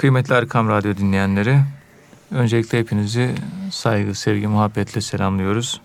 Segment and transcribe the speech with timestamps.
[0.00, 1.60] Kıymetli Erkam Radyo dinleyenleri,
[2.30, 3.34] öncelikle hepinizi
[3.70, 5.80] saygı, sevgi, muhabbetle selamlıyoruz.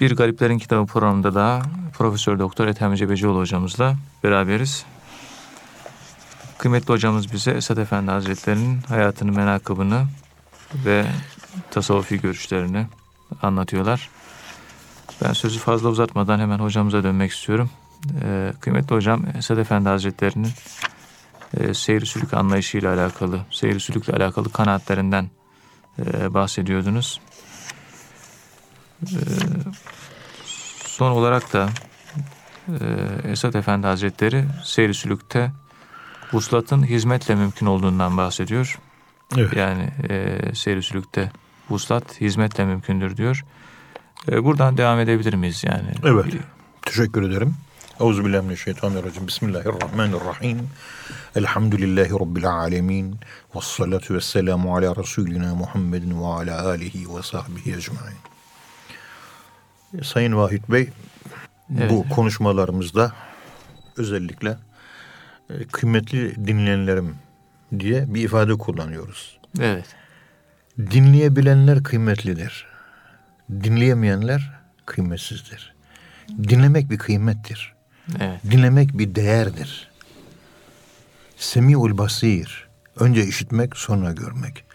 [0.00, 1.62] Bir Gariplerin Kitabı programında da
[1.98, 4.84] Profesör Doktor Ethem Cebecioğlu hocamızla beraberiz.
[6.58, 10.04] Kıymetli hocamız bize Esad Efendi Hazretleri'nin hayatını, menakıbını
[10.84, 11.06] ve
[11.70, 12.86] tasavvufi görüşlerini
[13.42, 14.10] anlatıyorlar.
[15.24, 17.70] Ben sözü fazla uzatmadan hemen hocamıza dönmek istiyorum.
[18.22, 20.50] Ee, kıymetli hocam Esad Efendi Hazretleri'nin
[21.60, 25.30] e, seyir sülük anlayışıyla alakalı, seyir sülükle alakalı kanaatlerinden
[25.98, 27.20] e, bahsediyordunuz.
[29.02, 29.18] E,
[30.86, 31.68] son olarak da
[32.68, 35.50] e, Esad Efendi Hazretleri seyir sülükte
[36.32, 38.78] vuslatın hizmetle mümkün olduğundan bahsediyor.
[39.36, 39.56] Evet.
[39.56, 41.30] Yani e, seyir sülükte
[41.70, 43.44] vuslat hizmetle mümkündür diyor.
[44.30, 45.92] E, buradan devam edebilir miyiz yani?
[46.04, 46.26] Evet.
[46.82, 47.54] Teşekkür ederim.
[48.02, 49.26] Euzubillahimineşşeytanirracim.
[49.26, 50.68] Bismillahirrahmanirrahim.
[51.36, 53.16] Elhamdülillahi Rabbil alemin.
[53.54, 58.16] Ve salatu ve selamu ala Resulina Muhammedin ve ala alihi ve sahbihi ecmain.
[60.02, 60.88] Sayın Vahit Bey,
[61.78, 61.90] evet.
[61.90, 63.12] bu konuşmalarımızda
[63.96, 64.56] özellikle
[65.50, 67.16] e, kıymetli dinleyenlerim
[67.78, 69.38] diye bir ifade kullanıyoruz.
[69.60, 69.86] Evet.
[70.78, 72.66] Dinleyebilenler kıymetlidir.
[73.50, 74.52] Dinleyemeyenler
[74.86, 75.74] kıymetsizdir.
[76.28, 77.71] Dinlemek bir kıymettir.
[78.19, 78.39] Evet.
[78.51, 79.91] Dinlemek bir değerdir.
[81.37, 82.67] Semiul basir.
[82.95, 84.65] Önce işitmek sonra görmek.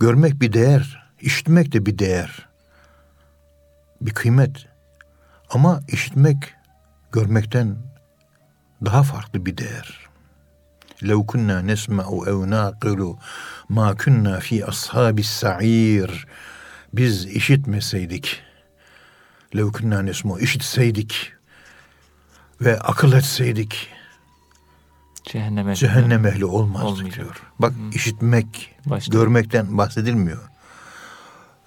[0.00, 1.08] Görmek bir değer.
[1.20, 2.48] işitmek de bir değer.
[4.00, 4.66] Bir kıymet.
[5.50, 6.54] Ama işitmek
[7.12, 7.76] görmekten
[8.84, 10.08] daha farklı bir değer.
[11.02, 13.00] لو كنا نسمع أو ناقل
[13.70, 16.26] ما كنا في أصحاب السعير
[16.92, 18.40] biz işitmeseydik
[19.56, 21.32] lev kunna nesmu işitseydik
[22.65, 23.89] ve akıl etseydik
[25.23, 27.41] cehennem ehli, cehennem ehli olmazdık diyor.
[27.59, 27.95] Bak Hı.
[27.95, 29.11] işitmek, Başta.
[29.11, 30.41] görmekten bahsedilmiyor.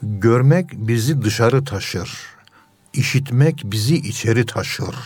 [0.03, 2.21] Görmek bizi dışarı taşır.
[2.93, 4.97] İşitmek bizi içeri taşır.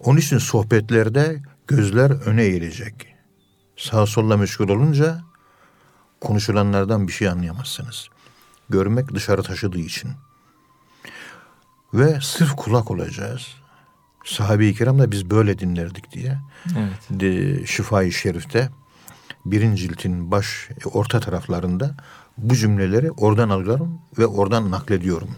[0.00, 3.14] Onun için sohbetlerde gözler öne eğilecek.
[3.76, 5.20] Sağ solla meşgul olunca
[6.20, 8.08] konuşulanlardan bir şey anlayamazsınız.
[8.68, 10.10] Görmek dışarı taşıdığı için.
[11.94, 13.57] Ve sırf kulak olacağız.
[14.28, 16.38] Sahabe-i kiram da biz böyle dinlerdik diye.
[16.78, 16.92] Evet.
[17.10, 18.70] De, Şifa-i Şerif'te
[19.44, 21.94] birinci ciltin baş orta taraflarında
[22.38, 25.28] bu cümleleri oradan alıyorum ve oradan naklediyorum.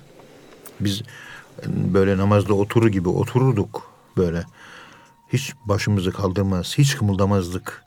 [0.81, 1.03] Biz
[1.67, 4.45] böyle namazda oturur gibi otururduk böyle.
[5.33, 7.85] Hiç başımızı kaldırmaz, hiç kımıldamazdık.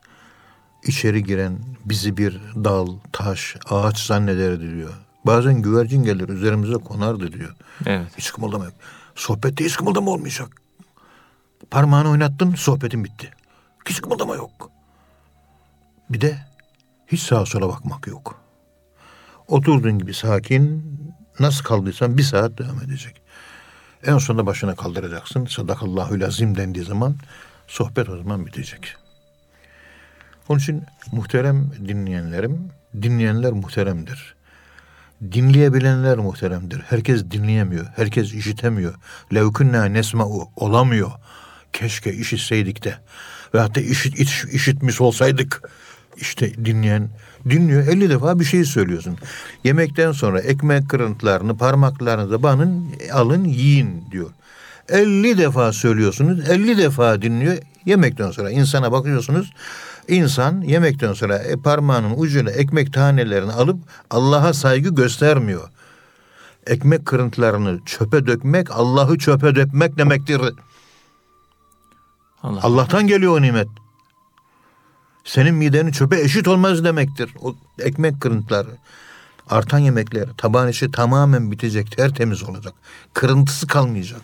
[0.84, 4.94] İçeri giren bizi bir dal, taş, ağaç zannederdi diyor.
[5.25, 7.56] Bazen güvercin gelir üzerimize konardı diyor.
[7.85, 8.08] Evet.
[8.18, 8.74] Hiç kımıldama yok.
[9.16, 10.62] Sohbette hiç kımıldama olmayacak.
[11.72, 13.31] Parmağını oynattın sohbetin bitti.
[13.90, 14.72] Hiç kımıldama yok.
[16.09, 16.38] Bir de
[17.07, 18.41] hiç sağa sola bakmak yok.
[19.47, 20.84] Oturduğun gibi sakin
[21.40, 23.22] nasıl kaldıysan bir saat devam edecek.
[24.06, 25.46] En sonunda başına kaldıracaksın.
[25.46, 27.16] Sadakallahu lazim dendiği zaman
[27.68, 28.96] sohbet o zaman bitecek.
[30.50, 32.69] Onun için muhterem dinleyenlerim,
[33.02, 34.35] dinleyenler muhteremdir.
[35.31, 36.79] Dinleyebilenler muhteremdir.
[36.79, 37.85] Herkes dinleyemiyor.
[37.96, 38.96] Herkes işitemiyor.
[39.34, 41.12] Levkünna nesma'u olamıyor.
[41.73, 42.97] Keşke işitseydik de.
[43.53, 45.61] Ve hatta işit, iş, işitmiş olsaydık.
[46.17, 47.09] İşte dinleyen
[47.50, 47.88] dinliyor.
[47.88, 49.17] 50 defa bir şey söylüyorsun.
[49.63, 54.29] Yemekten sonra ekmek kırıntılarını parmaklarınıza banın alın yiyin diyor.
[54.89, 56.50] 50 defa söylüyorsunuz.
[56.50, 57.57] 50 defa dinliyor.
[57.85, 59.53] Yemekten sonra insana bakıyorsunuz.
[60.07, 63.78] İnsan yemekten sonra e, parmağının ucuyla ekmek tanelerini alıp
[64.09, 65.69] Allah'a saygı göstermiyor.
[66.67, 70.41] Ekmek kırıntılarını çöpe dökmek Allah'ı çöpe dökmek demektir.
[72.43, 72.59] Allah.
[72.63, 73.67] Allah'tan geliyor o nimet.
[75.23, 77.31] Senin midenin çöpe eşit olmaz demektir.
[77.41, 78.69] O ekmek kırıntıları.
[79.49, 82.73] Artan yemekler, tabağın içi tamamen bitecek, tertemiz olacak.
[83.13, 84.21] Kırıntısı kalmayacak.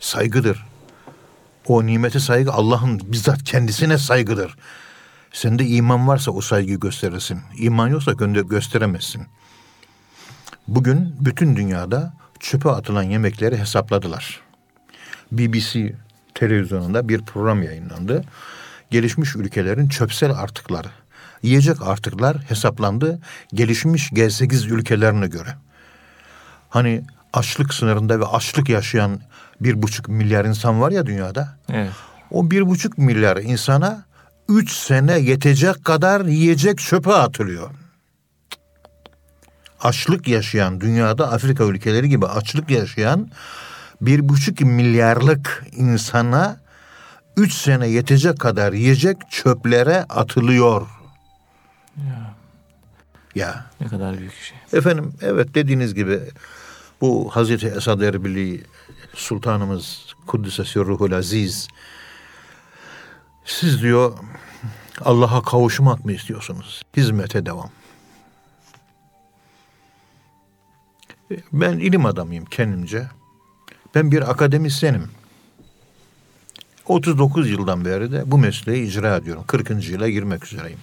[0.00, 0.66] Saygıdır.
[1.66, 4.56] O nimete saygı Allah'ın bizzat kendisine saygıdır.
[5.32, 7.40] Sende iman varsa o saygıyı gösterirsin.
[7.58, 9.26] İman yoksa gö gösteremezsin.
[10.68, 14.40] Bugün bütün dünyada çöpe atılan yemekleri hesapladılar.
[15.32, 15.94] BBC
[16.34, 18.24] televizyonunda bir program yayınlandı.
[18.90, 20.88] Gelişmiş ülkelerin çöpsel artıkları,
[21.42, 23.20] yiyecek artıklar hesaplandı
[23.54, 25.54] gelişmiş G8 ülkelerine göre.
[26.68, 29.20] Hani açlık sınırında ve açlık yaşayan
[29.60, 31.58] bir buçuk milyar insan var ya dünyada.
[31.68, 31.92] Evet.
[32.30, 34.04] O bir buçuk milyar insana
[34.48, 37.70] üç sene yetecek kadar yiyecek çöpe atılıyor.
[39.80, 43.30] Açlık yaşayan dünyada Afrika ülkeleri gibi açlık yaşayan
[44.06, 46.60] bir buçuk milyarlık insana
[47.36, 50.86] üç sene yetecek kadar yiyecek çöplere atılıyor.
[51.96, 52.34] Ya.
[53.34, 53.66] Ya.
[53.80, 54.58] Ne kadar büyük şey.
[54.72, 56.20] Efendim evet dediğiniz gibi
[57.00, 58.64] bu Hazreti Esad Erbili
[59.14, 61.68] Sultanımız Kuddisesi Ruhul Aziz
[63.44, 64.18] siz diyor
[65.00, 66.82] Allah'a kavuşmak mı istiyorsunuz?
[66.96, 67.70] Hizmete devam.
[71.52, 73.08] Ben ilim adamıyım kendimce.
[73.94, 75.10] Ben bir akademisyenim.
[76.86, 79.44] 39 yıldan beri de bu mesleği icra ediyorum.
[79.46, 79.88] 40.
[79.88, 80.78] yıla girmek üzereyim.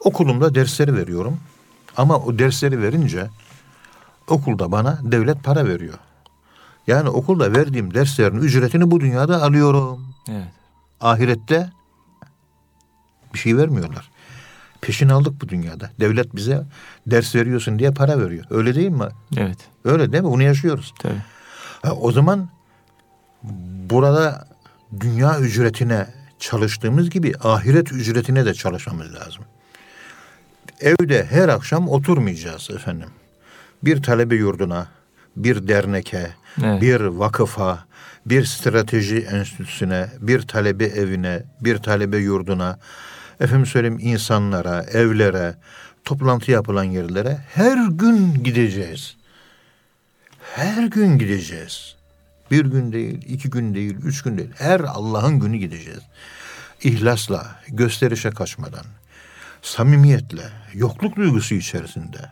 [0.00, 1.40] Okulumda dersleri veriyorum.
[1.96, 3.30] Ama o dersleri verince
[4.28, 5.98] okulda bana devlet para veriyor.
[6.86, 10.14] Yani okulda verdiğim derslerin ücretini bu dünyada alıyorum.
[10.28, 10.48] Evet.
[11.00, 11.70] Ahirette
[13.34, 14.10] bir şey vermiyorlar.
[14.80, 15.90] Peşin aldık bu dünyada.
[16.00, 16.62] Devlet bize
[17.06, 18.44] ders veriyorsun diye para veriyor.
[18.50, 19.08] Öyle değil mi?
[19.36, 19.58] Evet.
[19.84, 20.30] Öyle değil mi?
[20.30, 20.94] Bunu yaşıyoruz.
[20.98, 21.22] Tabii.
[21.82, 22.48] Ha, o zaman
[23.90, 24.48] burada
[25.00, 26.06] dünya ücretine
[26.38, 29.44] çalıştığımız gibi ahiret ücretine de çalışmamız lazım.
[30.80, 33.08] Evde her akşam oturmayacağız efendim.
[33.82, 34.86] Bir talebe yurduna,
[35.36, 36.30] bir derneke,
[36.64, 36.82] Evet.
[36.82, 37.84] bir vakıfa,
[38.26, 42.78] bir strateji enstitüsüne, bir talebe evine, bir talebe yurduna,
[43.40, 45.54] efendim söyleyeyim insanlara, evlere,
[46.04, 49.16] toplantı yapılan yerlere her gün gideceğiz.
[50.54, 51.96] Her gün gideceğiz.
[52.50, 54.50] Bir gün değil, iki gün değil, üç gün değil.
[54.58, 56.00] Her Allah'ın günü gideceğiz.
[56.82, 58.84] İhlasla, gösterişe kaçmadan,
[59.62, 60.42] samimiyetle,
[60.74, 62.30] yokluk duygusu içerisinde,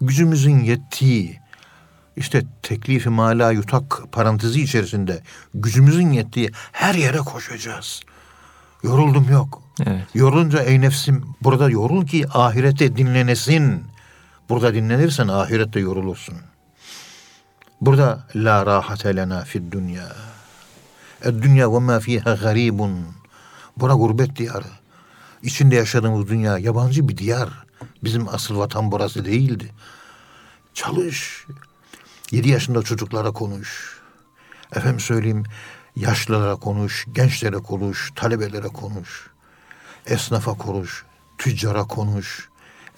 [0.00, 1.40] gücümüzün yettiği,
[2.16, 5.22] işte teklifi mala yutak parantezi içerisinde
[5.54, 8.02] gücümüzün yettiği her yere koşacağız.
[8.82, 9.62] Yoruldum yok.
[9.86, 10.14] Evet.
[10.14, 13.84] Yorulunca ey nefsim burada yorul ki ahirette dinlenesin.
[14.48, 16.34] Burada dinlenirsen ahirette yorulursun.
[17.80, 20.08] Burada la rahate lena fid dünya.
[21.24, 23.06] Ed dünya ve ma fiha garibun.
[23.76, 24.66] Bura gurbet diyarı.
[25.42, 27.48] İçinde yaşadığımız dünya yabancı bir diyar.
[28.04, 29.70] Bizim asıl vatan burası değildi.
[30.74, 31.46] Çalış.
[32.30, 33.98] Yedi yaşında çocuklara konuş.
[34.76, 35.44] Efendim söyleyeyim
[35.98, 39.30] yaşlılara konuş, gençlere konuş, talebelere konuş.
[40.06, 41.04] Esnafa konuş,
[41.38, 42.48] tüccara konuş,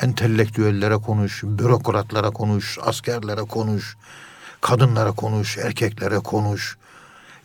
[0.02, 3.96] entelektüellere konuş, bürokratlara konuş, askerlere konuş,
[4.60, 6.78] kadınlara konuş, erkeklere konuş,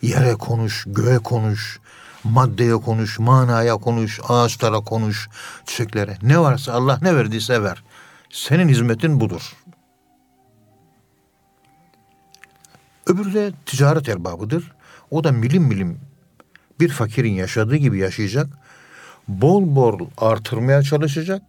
[0.02, 1.80] yere konuş, göğe konuş,
[2.24, 5.28] maddeye konuş, manaya konuş, ağaçlara konuş,
[5.66, 6.18] çiçeklere.
[6.22, 7.84] Ne varsa Allah ne verdiyse ver.
[8.30, 9.56] Senin hizmetin budur.
[13.06, 14.75] Öbürü de ticaret erbabıdır.
[15.10, 15.98] O da milim milim
[16.80, 18.46] bir fakirin yaşadığı gibi yaşayacak.
[19.28, 21.42] Bol bol artırmaya çalışacak.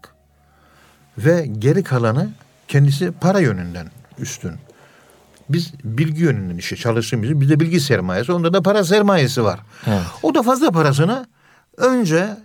[1.18, 2.30] Ve geri kalanı
[2.68, 4.52] kendisi para yönünden üstün.
[5.50, 8.32] Biz bilgi yönünden işe çalıştığımız bir de bilgi sermayesi.
[8.32, 9.60] Onda da para sermayesi var.
[9.88, 10.02] Evet.
[10.24, 11.28] O da fazla parasını
[11.78, 12.38] önce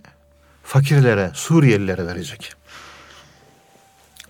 [0.63, 2.53] fakirlere, Suriyelilere verecek.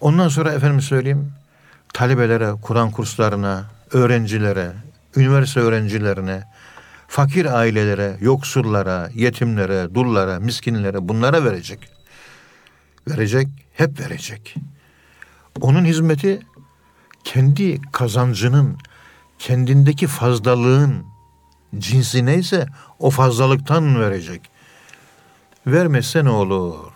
[0.02, 1.34] Ondan sonra efendim söyleyeyim
[1.94, 4.72] talebelere, Kur'an kurslarına, öğrencilere,
[5.16, 6.44] üniversite öğrencilerine,
[7.14, 11.90] fakir ailelere, yoksullara, yetimlere, dullara, miskinlere bunlara verecek.
[13.08, 14.56] Verecek, hep verecek.
[15.62, 16.40] Onun hizmeti
[17.24, 18.78] kendi kazancının,
[19.40, 21.06] kendindeki fazlalığın
[21.78, 22.68] cinsi neyse
[23.00, 24.42] o fazlalıktan verecek.
[25.68, 26.92] Vermezse ne olur?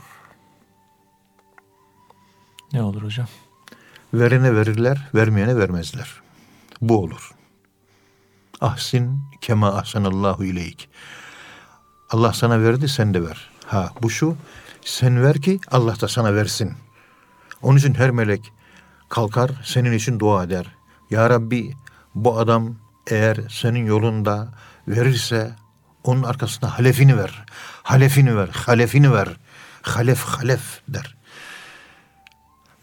[2.73, 3.27] Ne olur hocam?
[4.13, 6.21] Verene verirler, vermeyene vermezler.
[6.81, 7.36] Bu olur.
[8.61, 10.89] Ahsin kema ahsanallahu ileyk.
[12.09, 13.49] Allah sana verdi sen de ver.
[13.65, 14.35] Ha bu şu
[14.81, 16.73] sen ver ki Allah da sana versin.
[17.61, 18.53] Onun için her melek
[19.09, 20.75] kalkar senin için dua eder.
[21.09, 21.73] Ya Rabbi
[22.15, 22.75] bu adam
[23.07, 24.53] eğer senin yolunda
[24.87, 25.55] verirse
[26.03, 27.45] onun arkasına halefini ver.
[27.83, 29.27] Halefini ver, halefini ver.
[29.81, 31.17] Halef, halef der.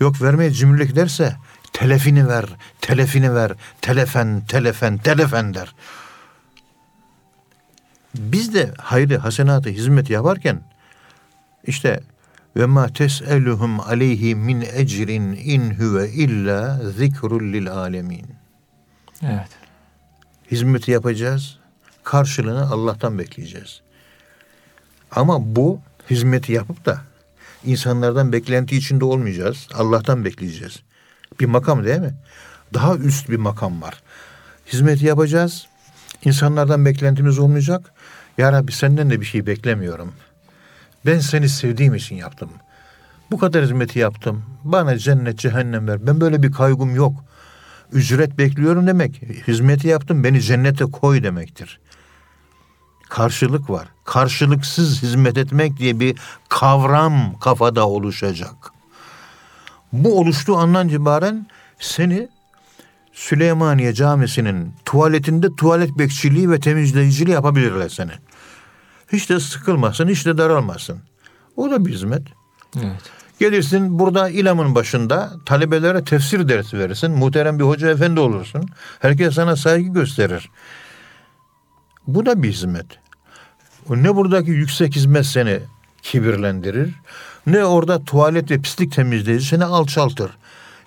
[0.00, 1.36] Yok vermeye cimrilik derse
[1.74, 2.46] telefini ver,
[2.80, 5.74] telefini ver, telefen, telefen, telefen der.
[8.14, 10.60] Biz de hayrı, hasenatı, hizmet yaparken
[11.64, 12.00] işte
[12.56, 18.26] ve ma tes'eluhum aleyhi min ecrin in huve illa zikrul lil alemin.
[19.22, 19.48] Evet.
[20.50, 21.58] Hizmeti yapacağız.
[22.04, 23.80] Karşılığını Allah'tan bekleyeceğiz.
[25.10, 27.00] Ama bu hizmeti yapıp da
[27.64, 29.68] insanlardan beklenti içinde olmayacağız.
[29.74, 30.82] Allah'tan bekleyeceğiz.
[31.40, 32.14] Bir makam değil mi?
[32.74, 34.02] Daha üst bir makam var.
[34.66, 35.66] Hizmeti yapacağız.
[36.24, 37.92] İnsanlardan beklentimiz olmayacak.
[38.38, 40.12] Ya Rabbi senden de bir şey beklemiyorum.
[41.06, 42.50] Ben seni sevdiğim için yaptım.
[43.30, 44.44] Bu kadar hizmeti yaptım.
[44.64, 46.06] Bana cennet cehennem ver.
[46.06, 47.24] Ben böyle bir kaygım yok.
[47.92, 49.22] Ücret bekliyorum demek.
[49.48, 51.80] Hizmeti yaptım beni cennete koy demektir.
[53.08, 53.88] karşılık var.
[54.04, 56.16] Karşılıksız hizmet etmek diye bir
[56.48, 58.73] kavram kafada oluşacak.
[59.94, 61.46] Bu oluştuğu andan itibaren
[61.78, 62.28] seni
[63.12, 68.10] Süleymaniye Camisi'nin tuvaletinde tuvalet bekçiliği ve temizleyiciliği yapabilirler seni.
[69.12, 70.98] Hiç de sıkılmasın, hiç de daralmasın.
[71.56, 72.22] O da bir hizmet.
[72.76, 73.10] Evet.
[73.40, 77.10] Gelirsin burada İlam'ın başında talebelere tefsir dersi verirsin.
[77.10, 78.68] Muhterem bir hoca efendi olursun.
[79.00, 80.50] Herkes sana saygı gösterir.
[82.06, 82.86] Bu da bir hizmet.
[83.88, 85.60] Ne buradaki yüksek hizmet seni
[86.02, 86.94] kibirlendirir.
[87.46, 90.30] Ne orada tuvalet ve pislik temizleyici seni alçaltır.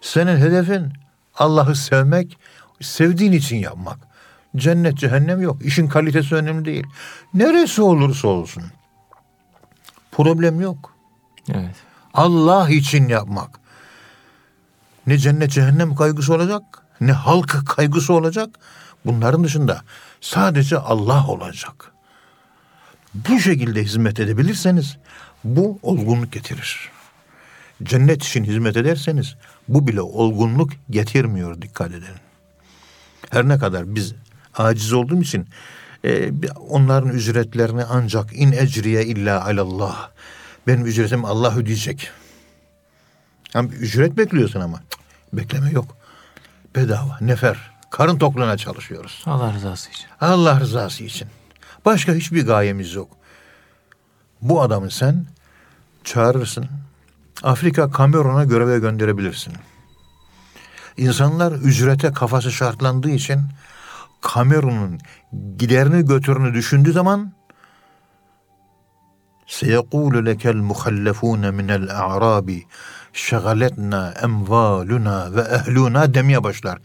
[0.02, 0.94] Senin hedefin
[1.36, 2.38] Allah'ı sevmek,
[2.82, 4.00] sevdiğin için yapmak.
[4.56, 5.66] Cennet cehennem yok.
[5.66, 6.86] İşin kalitesi önemli değil.
[7.34, 8.64] Neresi olursa olsun.
[10.12, 10.94] Problem yok.
[11.50, 11.76] Evet.
[12.14, 13.60] Allah için yapmak.
[15.08, 16.64] Ne cennet cehennem kaygısı olacak,
[17.02, 18.50] ne halk kaygısı olacak.
[19.06, 19.82] Bunların dışında
[20.22, 21.92] sadece Allah olacak.
[23.14, 24.98] Bu şekilde hizmet edebilirseniz
[25.44, 26.90] bu olgunluk getirir.
[27.84, 29.36] Cennet için hizmet ederseniz
[29.68, 32.16] bu bile olgunluk getirmiyor dikkat edin.
[33.30, 34.14] Her ne kadar biz
[34.54, 35.48] aciz olduğum için
[36.06, 36.32] e,
[36.70, 40.10] onların ücretlerini ancak in ecriye illa alallah.
[40.68, 42.10] Benim ücretim Allah ödeyecek.
[43.54, 44.82] Yani ücret bekliyorsun ama.
[45.34, 45.98] Bekleme yok.
[46.76, 47.58] Bedava, nefer.
[47.90, 49.24] Karın tokluğuna çalışıyoruz.
[49.26, 50.06] Allah rızası için.
[50.22, 51.28] Allah rızası için.
[51.88, 53.10] Başka hiçbir gayemiz yok.
[54.42, 55.26] Bu adamı sen
[56.04, 56.66] çağırırsın.
[57.44, 59.54] Afrika Kamerun'a göreve gönderebilirsin.
[60.98, 63.42] İnsanlar ücrete kafası şartlandığı için
[64.22, 65.00] Kamerun'un
[65.58, 67.34] giderini götürünü düşündüğü zaman
[69.46, 72.66] seyekulu lekel muhallefune minel a'rabi
[73.14, 76.80] şagaletna emvaluna ve ehluna demeye başlar.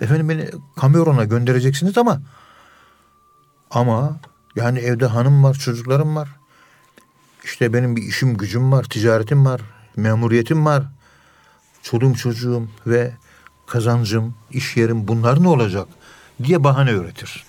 [0.00, 0.50] Efendim beni
[0.80, 2.20] Kamerun'a göndereceksiniz ama
[3.70, 4.20] ama
[4.58, 6.28] yani evde hanım var, çocuklarım var.
[7.44, 9.60] İşte benim bir işim, gücüm var, ticaretim var,
[9.96, 10.82] memuriyetim var.
[11.82, 13.12] Çoluğum, çocuğum ve
[13.66, 15.88] kazancım, iş yerim bunlar ne olacak
[16.44, 17.44] diye bahane üretir.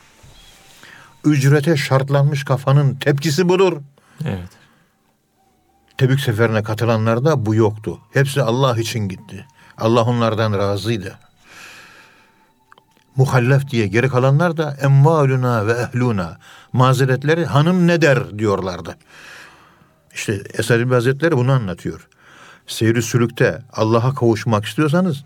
[1.26, 3.78] Ücrete şartlanmış kafanın tepkisi budur.
[4.26, 4.50] Evet.
[5.98, 8.00] Tebük seferine katılanlarda bu yoktu.
[8.14, 9.46] Hepsi Allah için gitti.
[9.78, 11.20] Allah onlardan razıydı.
[13.20, 16.38] Muhallef diye geri kalanlar da emvaluna ve ehluna
[16.74, 18.98] mazeretleri hanım ne der diyorlardı.
[20.14, 22.08] İşte Esad İlbi Hazretleri bunu anlatıyor.
[22.68, 25.24] Seyri sülükte Allah'a kavuşmak istiyorsanız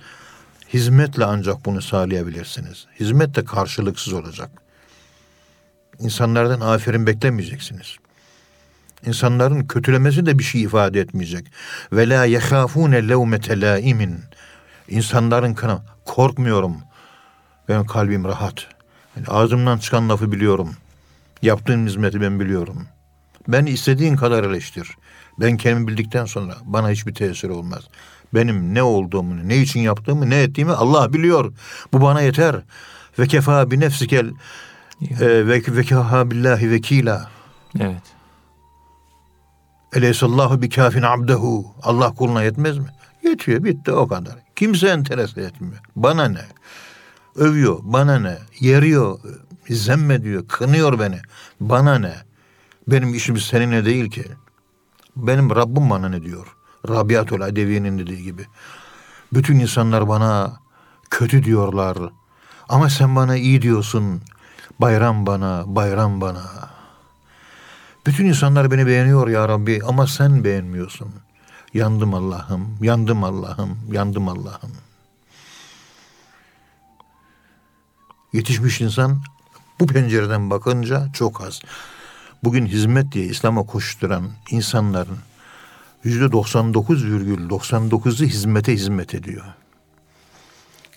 [0.73, 2.87] hizmetle ancak bunu sağlayabilirsiniz.
[2.99, 4.49] Hizmet de karşılıksız olacak.
[5.99, 7.97] İnsanlardan aferin beklemeyeceksiniz.
[9.05, 11.45] İnsanların kötülemesi de bir şey ifade etmeyecek.
[11.91, 14.19] Ve la yehafune levmete laimin.
[14.87, 16.77] İnsanların kana korkmuyorum.
[17.69, 18.67] Benim kalbim rahat.
[19.15, 20.69] Yani ağzımdan çıkan lafı biliyorum.
[21.41, 22.87] Yaptığın hizmeti ben biliyorum.
[23.47, 24.97] Ben istediğin kadar eleştir.
[25.39, 27.83] Ben kendimi bildikten sonra bana hiçbir tesir olmaz.
[28.33, 31.53] Benim ne olduğumu, ne için yaptığımı, ne ettiğimi Allah biliyor.
[31.93, 32.55] Bu bana yeter.
[33.19, 34.31] Ve kefa bi nefsikel
[35.19, 37.29] e, ve, ve kefa billahi vekila.
[37.79, 38.03] Evet.
[39.93, 41.75] Eleysallahu bi kafin abdehu.
[41.83, 42.87] Allah kuluna yetmez mi?
[43.23, 44.35] Yetiyor bitti o kadar.
[44.55, 45.81] Kimse enterese etmiyor.
[45.95, 46.45] Bana ne?
[47.35, 48.37] Övüyor bana ne?
[48.59, 49.19] Yeriyor,
[49.69, 51.19] zemmediyor, kınıyor beni.
[51.59, 52.15] Bana ne?
[52.87, 54.25] Benim işim seninle değil ki.
[55.15, 56.55] Benim Rabbim bana ne diyor?
[56.89, 58.45] Rabiatul Adeviye'nin dediği gibi.
[59.33, 60.53] Bütün insanlar bana
[61.09, 61.97] kötü diyorlar.
[62.69, 64.21] Ama sen bana iyi diyorsun.
[64.79, 66.43] Bayram bana, bayram bana.
[68.05, 71.13] Bütün insanlar beni beğeniyor ya Rabbi ama sen beğenmiyorsun.
[71.73, 74.71] Yandım Allah'ım, yandım Allah'ım, yandım Allah'ım.
[78.33, 79.21] Yetişmiş insan
[79.79, 81.61] bu pencereden bakınca çok az.
[82.43, 85.17] Bugün hizmet diye İslam'a koşturan insanların
[86.03, 89.45] yüzde 99,99'u hizmete hizmet ediyor.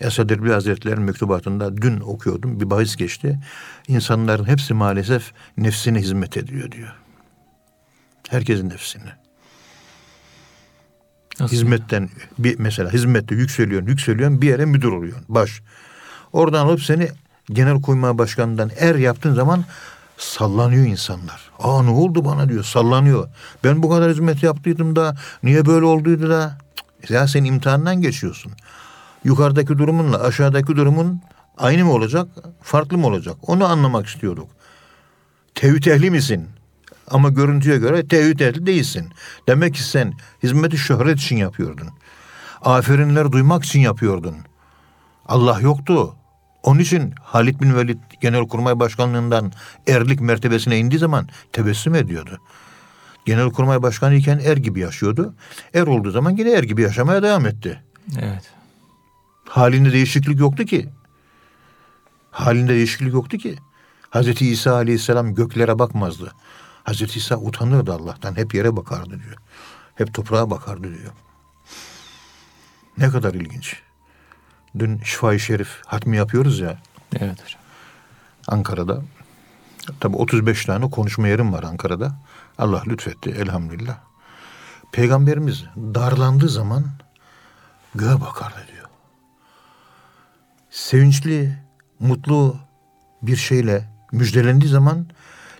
[0.00, 3.40] Esad Erbil Hazretleri'nin mektubatında dün okuyordum bir bahis geçti.
[3.88, 6.94] İnsanların hepsi maalesef nefsine hizmet ediyor diyor.
[8.28, 9.16] Herkesin nefsine.
[11.40, 11.56] Nasıl?
[11.56, 15.24] Hizmetten bir mesela hizmette yükseliyorsun, yükseliyorsun bir yere müdür oluyorsun.
[15.28, 15.62] Baş.
[16.32, 17.08] Oradan alıp seni
[17.52, 19.64] genel kurmay başkanından er yaptığın zaman
[20.18, 21.50] sallanıyor insanlar.
[21.58, 23.28] Aa ne oldu bana diyor sallanıyor.
[23.64, 26.58] Ben bu kadar hizmet yaptıydım da niye böyle olduydu da.
[27.08, 28.52] Ya sen imtihandan geçiyorsun.
[29.24, 31.20] Yukarıdaki durumunla aşağıdaki durumun
[31.58, 32.28] aynı mı olacak
[32.62, 34.48] farklı mı olacak onu anlamak istiyorduk.
[35.54, 36.48] Tevhid ehli misin?
[37.10, 39.12] Ama görüntüye göre tevhid ehli değilsin.
[39.48, 40.12] Demek ki sen
[40.42, 41.88] hizmeti şöhret için yapıyordun.
[42.62, 44.36] Aferinler duymak için yapıyordun.
[45.26, 46.14] Allah yoktu.
[46.66, 49.52] Onun için Halit bin Velid Genelkurmay Başkanlığından
[49.86, 52.40] erlik mertebesine indiği zaman tebessüm ediyordu.
[53.24, 55.34] Genelkurmay Başkanı iken er gibi yaşıyordu.
[55.74, 57.82] Er olduğu zaman yine er gibi yaşamaya devam etti.
[58.18, 58.52] Evet.
[59.48, 60.88] Halinde değişiklik yoktu ki.
[62.30, 63.56] Halinde değişiklik yoktu ki.
[64.10, 66.32] Hazreti İsa Aleyhisselam göklere bakmazdı.
[66.84, 68.36] Hazreti İsa utanırdı Allah'tan.
[68.36, 69.36] Hep yere bakardı diyor.
[69.94, 71.12] Hep toprağa bakardı diyor.
[72.98, 73.85] Ne kadar ilginç.
[74.78, 76.78] Dün Şifa-i Şerif hatmi yapıyoruz ya.
[77.20, 77.60] Evet hocam.
[78.48, 79.02] Ankara'da.
[80.00, 82.12] Tabi 35 tane konuşma yerim var Ankara'da.
[82.58, 83.98] Allah lütfetti elhamdülillah.
[84.92, 86.84] Peygamberimiz darlandığı zaman
[87.94, 88.86] göğe bakardı diyor.
[90.70, 91.58] Sevinçli,
[92.00, 92.56] mutlu
[93.22, 95.06] bir şeyle müjdelendiği zaman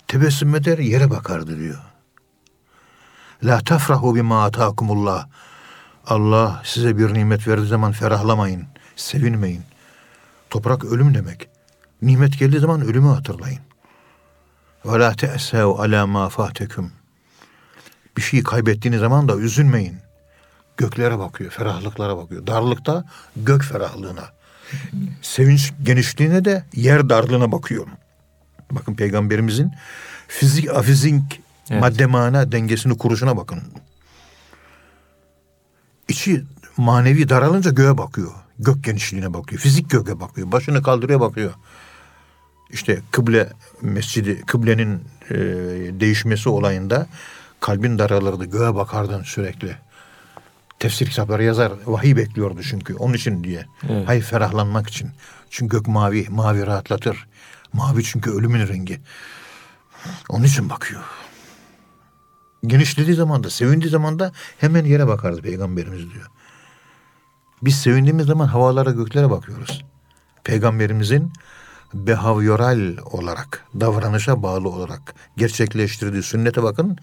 [0.09, 1.79] tebessüm eder yere bakardı diyor.
[3.45, 5.29] La tafrahu bima atakumullah.
[6.07, 8.67] Allah size bir nimet verdiği zaman ferahlamayın,
[8.97, 9.63] sevinmeyin.
[10.51, 11.49] Toprak ölüm demek.
[12.03, 13.61] Nimet geldiği zaman ölümü hatırlayın.
[14.85, 16.93] Ve la te'sev ala ma fateküm.
[18.17, 19.97] Bir şeyi kaybettiğiniz zaman da üzülmeyin.
[20.77, 22.47] Göklere bakıyor, ferahlıklara bakıyor.
[22.47, 23.05] Darlıkta
[23.37, 24.25] gök ferahlığına.
[25.23, 27.87] Sevinç genişliğine de yer darlığına bakıyor.
[28.71, 29.73] Bakın peygamberimizin
[30.29, 31.81] fizik afizik evet.
[31.81, 33.63] madde mana dengesini kuruşuna bakın.
[36.09, 36.45] İçi
[36.77, 38.33] manevi daralınca göğe bakıyor.
[38.59, 39.61] Gök genişliğine bakıyor.
[39.61, 40.53] Fizik göğe bakıyor.
[40.53, 41.53] Başını kaldırıyor bakıyor.
[42.71, 45.37] İşte kıble mescidi, kıblenin e,
[46.01, 47.07] değişmesi olayında
[47.61, 48.45] kalbin daralırdı.
[48.45, 49.77] Göğe bakardın sürekli.
[50.79, 51.73] Tefsir kitapları yazar.
[51.87, 52.95] Vahiy bekliyordu çünkü.
[52.95, 53.67] Onun için diye.
[53.89, 54.09] Evet.
[54.09, 55.11] Hayır ferahlanmak için.
[55.51, 56.27] Çünkü gök mavi.
[56.31, 57.27] Mavi rahatlatır.
[57.73, 59.01] Mavi çünkü ölümün rengi.
[60.29, 61.03] Onun için bakıyor.
[62.67, 66.31] Genişlediği zaman da, sevindiği zaman da hemen yere bakardı peygamberimiz diyor.
[67.67, 69.85] Biz sevindiğimiz zaman havalara göklere bakıyoruz.
[70.45, 71.33] Peygamberimizin
[71.95, 76.99] behavyoral olarak, davranışa bağlı olarak gerçekleştirdiği sünnete bakın.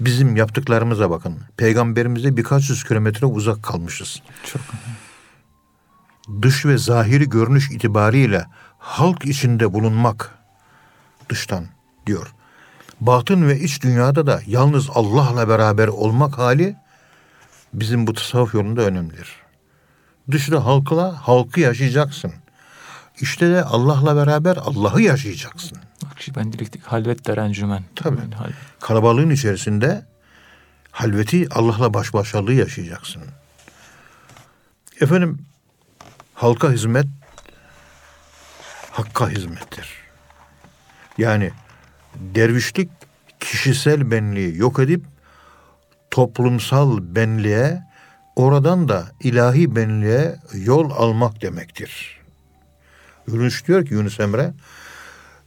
[0.00, 1.38] Bizim yaptıklarımıza bakın.
[1.56, 4.22] Peygamberimize birkaç yüz kilometre uzak kalmışız.
[4.44, 4.62] Çok.
[6.42, 8.46] Dış ve zahiri görünüş itibariyle
[8.78, 10.34] halk içinde bulunmak
[11.28, 11.64] dıştan
[12.06, 12.34] diyor.
[13.00, 16.76] Batın ve iç dünyada da yalnız Allah'la beraber olmak hali
[17.72, 19.47] bizim bu tasavvuf yolunda önemlidir.
[20.30, 22.32] Dışta halkla halkı yaşayacaksın.
[23.20, 25.78] İşte de Allah'la beraber Allah'ı yaşayacaksın.
[26.36, 27.82] Ben direkt halvet derencümen.
[27.96, 28.20] Tabii.
[28.20, 30.06] Yani Kalabalığın içerisinde
[30.90, 33.22] halveti Allah'la baş başalığı yaşayacaksın.
[35.00, 35.38] Efendim
[36.34, 37.06] halka hizmet
[38.90, 39.88] hakka hizmettir.
[41.18, 41.52] Yani
[42.14, 42.90] dervişlik
[43.40, 45.04] kişisel benliği yok edip
[46.10, 47.87] toplumsal benliğe
[48.38, 52.20] oradan da ilahi benliğe yol almak demektir.
[53.26, 54.54] Yunus diyor ki Yunus Emre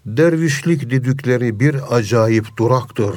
[0.06, 3.16] dervişlik dedikleri bir acayip duraktır.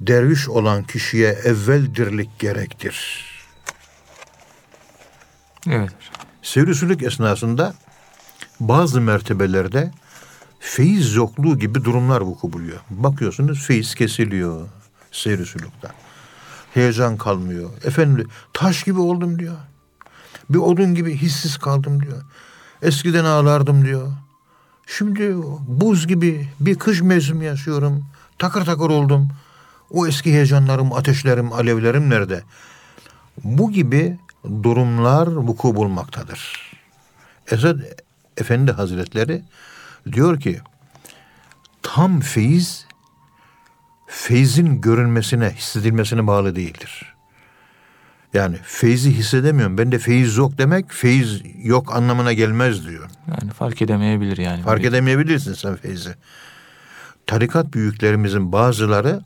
[0.00, 3.24] Derviş olan kişiye evveldirlik gerektir.
[5.70, 5.90] Evet.
[6.42, 7.74] Seyrisülük esnasında
[8.60, 9.90] bazı mertebelerde
[10.60, 12.80] feyiz yokluğu gibi durumlar vuku buluyor.
[12.90, 14.68] Bakıyorsunuz feyiz kesiliyor
[15.12, 16.05] seyri sülükten.
[16.76, 17.70] Heyecan kalmıyor.
[17.84, 19.56] Efendim taş gibi oldum diyor.
[20.50, 22.22] Bir odun gibi hissiz kaldım diyor.
[22.82, 24.12] Eskiden ağlardım diyor.
[24.86, 25.36] Şimdi
[25.68, 28.04] buz gibi bir kış mevsimi yaşıyorum.
[28.38, 29.28] Takır takır oldum.
[29.90, 32.42] O eski heyecanlarım, ateşlerim, alevlerim nerede?
[33.44, 36.72] Bu gibi durumlar vuku bulmaktadır.
[37.50, 37.78] Esad
[38.36, 39.42] Efendi Hazretleri
[40.12, 40.60] diyor ki
[41.82, 42.85] tam feyiz
[44.06, 47.14] feyzin görünmesine, hissedilmesine bağlı değildir.
[48.34, 49.78] Yani feyzi hissedemiyorum.
[49.78, 53.10] Ben de feyiz yok demek feyiz yok anlamına gelmez diyor.
[53.28, 54.62] Yani fark edemeyebilir yani.
[54.62, 56.14] Fark edemeyebilirsin sen feyzi.
[57.26, 59.20] Tarikat büyüklerimizin bazıları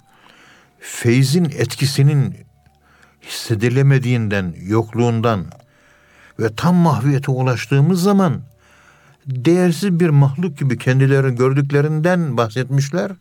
[0.81, 2.37] feyzin etkisinin
[3.23, 5.47] hissedilemediğinden, yokluğundan
[6.41, 8.41] ve tam mahviyete ulaştığımız zaman
[9.27, 13.13] değersiz bir mahluk gibi kendilerini gördüklerinden bahsetmişler.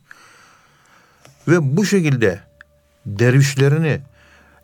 [1.49, 2.39] Ve bu şekilde
[3.05, 4.01] dervişlerini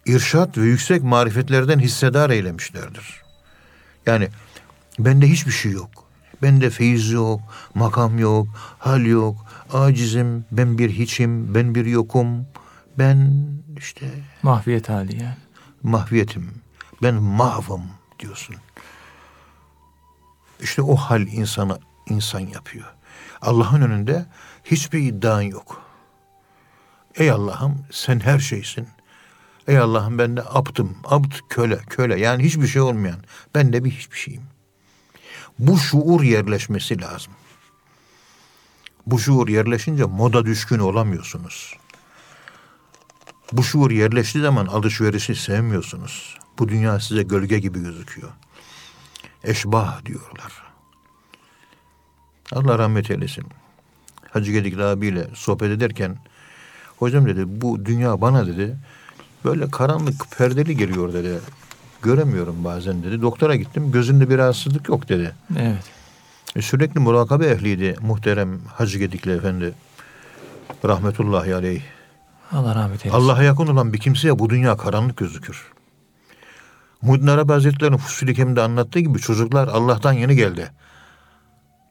[0.05, 3.21] irşat ve yüksek marifetlerden hissedar eylemişlerdir.
[4.05, 4.29] Yani
[4.99, 5.89] bende hiçbir şey yok.
[6.41, 7.41] Bende feyiz yok,
[7.73, 8.47] makam yok,
[8.79, 12.47] hal yok, acizim, ben bir hiçim, ben bir yokum.
[12.97, 14.11] Ben işte...
[14.43, 15.37] Mahviyet hali yani.
[15.83, 16.51] Mahviyetim.
[17.03, 17.83] Ben mahvım
[18.19, 18.55] diyorsun.
[20.61, 22.93] İşte o hal insanı insan yapıyor.
[23.41, 24.25] Allah'ın önünde
[24.63, 25.84] hiçbir iddian yok.
[27.17, 28.88] Ey Allah'ım sen her şeysin.
[29.67, 32.19] Ey Allah'ım ben de abdım, abd köle, köle.
[32.19, 33.19] Yani hiçbir şey olmayan.
[33.56, 34.43] Ben de bir hiçbir şeyim.
[35.60, 37.34] Bu şuur yerleşmesi lazım.
[39.06, 41.73] Bu şuur yerleşince moda düşkün olamıyorsunuz.
[43.51, 46.38] Bu şuur yerleştiği zaman alışverişi sevmiyorsunuz.
[46.60, 48.32] Bu dünya size gölge gibi gözüküyor.
[49.43, 50.63] Eşbah diyorlar.
[52.51, 53.45] Allah rahmet eylesin.
[54.32, 56.17] Hacı Gedikli abiyle sohbet ederken
[56.99, 58.75] hocam dedi bu dünya bana dedi
[59.45, 61.39] böyle karanlık perdeli geliyor dedi.
[62.01, 63.21] Göremiyorum bazen dedi.
[63.21, 65.36] Doktora gittim gözünde bir rahatsızlık yok dedi.
[65.60, 65.84] Evet.
[66.55, 69.73] E, sürekli murakabe ehliydi muhterem Hacı Gedikli Efendi.
[70.86, 71.81] Rahmetullahi aleyh.
[72.51, 73.23] Allah rahmet eylesin.
[73.23, 75.71] Allah'a yakın olan bir kimseye bu dünya karanlık gözükür.
[77.01, 80.71] Muhyiddin Arabi Hazretleri'nin Fusul-i Kem'de anlattığı gibi çocuklar Allah'tan yeni geldi.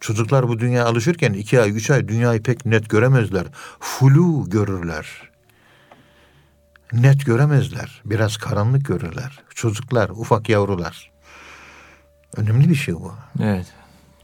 [0.05, 3.47] Çocuklar bu dünyaya alışırken iki ay, üç ay dünyayı pek net göremezler.
[3.81, 5.07] Flu görürler.
[6.93, 8.03] Net göremezler.
[8.05, 9.38] Biraz karanlık görürler.
[9.55, 11.11] Çocuklar, ufak yavrular.
[12.37, 13.12] Önemli bir şey bu.
[13.43, 13.67] Evet.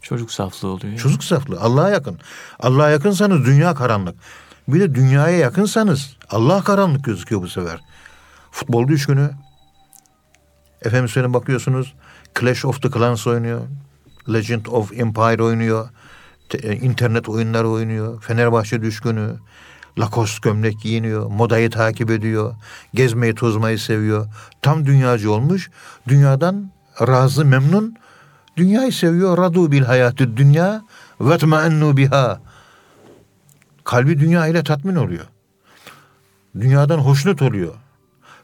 [0.02, 0.98] Çocuk saflığı oluyor.
[0.98, 1.60] Çocuk saflığı.
[1.60, 2.18] Allah'a yakın.
[2.58, 4.16] Allah'a yakınsanız dünya karanlık.
[4.68, 7.80] Bir de dünyaya yakınsanız Allah karanlık gözüküyor bu sefer.
[8.50, 9.30] Futbol düşkünü.
[10.82, 11.94] Efendim söyleyeyim bakıyorsunuz.
[12.40, 13.60] Clash of the Clans oynuyor.
[14.32, 15.88] Legend of Empire oynuyor.
[16.62, 18.22] E, internet oyunları oynuyor.
[18.22, 19.34] Fenerbahçe düşkünü.
[19.98, 21.26] Lacoste gömlek giyiniyor.
[21.26, 22.54] Modayı takip ediyor.
[22.94, 24.26] Gezmeyi tozmayı seviyor.
[24.62, 25.70] Tam dünyacı olmuş.
[26.08, 27.96] Dünyadan razı memnun.
[28.56, 29.38] Dünyayı seviyor.
[29.38, 30.82] Radu bil hayatı dünya
[31.20, 32.40] ve tma'ennu biha.
[33.84, 35.24] Kalbi dünya ile tatmin oluyor.
[36.60, 37.74] Dünyadan hoşnut oluyor.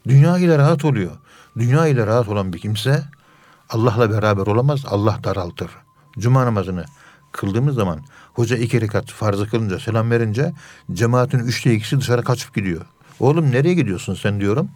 [0.09, 1.12] Dünya ile rahat oluyor.
[1.59, 3.03] Dünya ile rahat olan bir kimse
[3.70, 4.85] Allah'la beraber olamaz.
[4.87, 5.70] Allah daraltır.
[6.18, 6.85] Cuma namazını
[7.33, 8.00] kıldığımız zaman
[8.35, 10.52] hoca iki rekat farzı kılınca selam verince
[10.92, 12.87] cemaatin üçte ikisi dışarı kaçıp gidiyor.
[13.20, 14.70] Oğlum nereye gidiyorsun sen diyorum.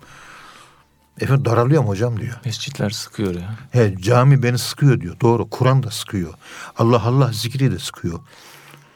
[1.20, 2.35] Efendim daralıyorum hocam diyor.
[2.44, 3.55] Mescitler sıkıyor ya.
[3.70, 5.20] He, cami beni sıkıyor diyor.
[5.20, 5.50] Doğru.
[5.50, 6.35] Kur'an da sıkıyor.
[6.79, 8.20] Allah Allah zikri de sıkıyor.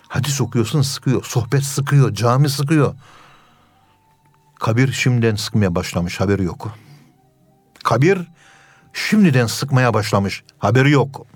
[0.08, 1.24] Hadis okuyorsun sıkıyor.
[1.24, 2.14] Sohbet sıkıyor.
[2.14, 2.94] Cami sıkıyor.
[4.60, 6.20] Kabir şimdiden sıkmaya başlamış.
[6.20, 6.78] Haberi yok.
[7.84, 8.18] Kabir
[8.94, 10.42] şimdiden sıkmaya başlamış.
[10.58, 11.26] Haberi yok.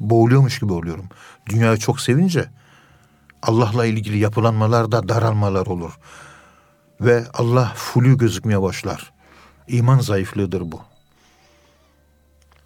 [0.00, 1.08] Boğuluyormuş gibi oluyorum.
[1.46, 2.48] Dünyayı çok sevince
[3.42, 5.92] Allah'la ilgili yapılanmalarda daralmalar olur.
[7.00, 9.12] Ve Allah flu gözükmeye başlar.
[9.68, 10.80] İman zayıflığıdır bu.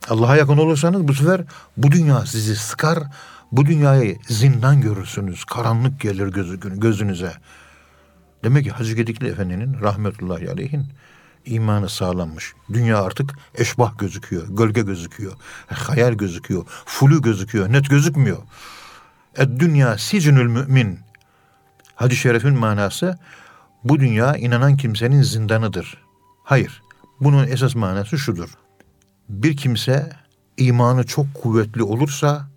[0.08, 1.44] Allah'a yakın olursanız bu sefer
[1.76, 2.98] bu dünya sizi sıkar.
[3.52, 5.44] Bu dünyayı zindan görürsünüz.
[5.44, 7.32] Karanlık gelir gözü, gözünüze.
[8.44, 10.86] Demek ki Hacı Gedikli Efendi'nin rahmetullahi aleyhin
[11.44, 12.54] imanı sağlanmış.
[12.72, 15.32] Dünya artık eşbah gözüküyor, gölge gözüküyor,
[15.66, 18.38] hayal gözüküyor, flu gözüküyor, net gözükmüyor.
[19.36, 20.98] Et dünya sicnül mümin.
[21.94, 23.18] Hadis-i şerifin manası
[23.84, 25.98] bu dünya inanan kimsenin zindanıdır.
[26.44, 26.82] Hayır.
[27.20, 28.48] Bunun esas manası şudur.
[29.28, 30.12] Bir kimse
[30.56, 32.48] imanı çok kuvvetli olursa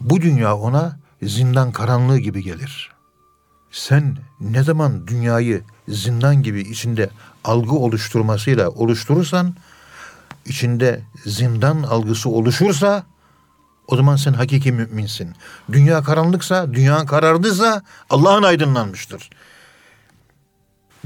[0.00, 2.90] bu dünya ona zindan karanlığı gibi gelir.
[3.70, 7.10] Sen ne zaman dünyayı zindan gibi içinde
[7.44, 9.56] algı oluşturmasıyla oluşturursan,
[10.46, 13.04] içinde zindan algısı oluşursa
[13.86, 15.34] o zaman sen hakiki müminsin.
[15.72, 19.30] Dünya karanlıksa, dünya karardıysa Allah'ın aydınlanmıştır.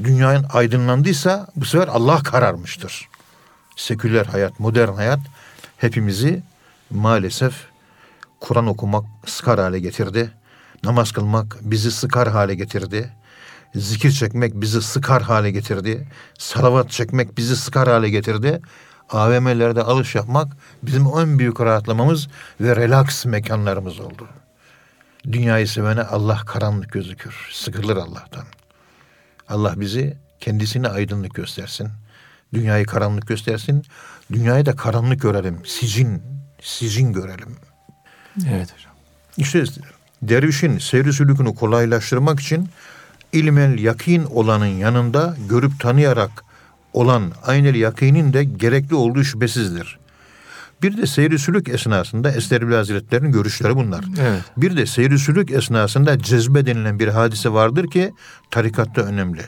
[0.02, 3.08] Dünyanın aydınlandıysa bu sefer Allah kararmıştır.
[3.76, 5.20] Seküler hayat, modern hayat
[5.76, 6.42] hepimizi
[6.90, 7.54] maalesef
[8.40, 10.32] Kur'an okumak sıkar hale getirdi.
[10.84, 13.10] Namaz kılmak bizi sıkar hale getirdi.
[13.74, 16.08] Zikir çekmek bizi sıkar hale getirdi.
[16.38, 18.60] Salavat çekmek bizi sıkar hale getirdi.
[19.10, 22.28] AVM'lerde alış yapmak bizim en büyük rahatlamamız
[22.60, 24.28] ve relax mekanlarımız oldu.
[25.32, 27.48] Dünyayı sevene Allah karanlık gözükür.
[27.52, 28.44] Sıkılır Allah'tan.
[29.48, 31.88] Allah bizi kendisine aydınlık göstersin.
[32.54, 33.82] Dünyayı karanlık göstersin.
[34.32, 35.66] Dünyayı da karanlık görelim.
[35.66, 36.22] Sicin,
[36.62, 37.56] sicin görelim.
[38.48, 38.94] Evet hocam.
[39.36, 39.64] İşte
[40.28, 42.68] dervişin seyri sülükünü kolaylaştırmak için
[43.32, 46.30] ilmel yakin olanın yanında görüp tanıyarak
[46.92, 49.98] olan aynel yakinin de gerekli olduğu şüphesizdir.
[50.82, 54.04] Bir de seyri sülük esnasında Esterbil Hazretleri'nin görüşleri bunlar.
[54.20, 54.42] Evet.
[54.56, 58.12] Bir de seyri sülük esnasında cezbe denilen bir hadise vardır ki
[58.50, 59.42] tarikatta önemli.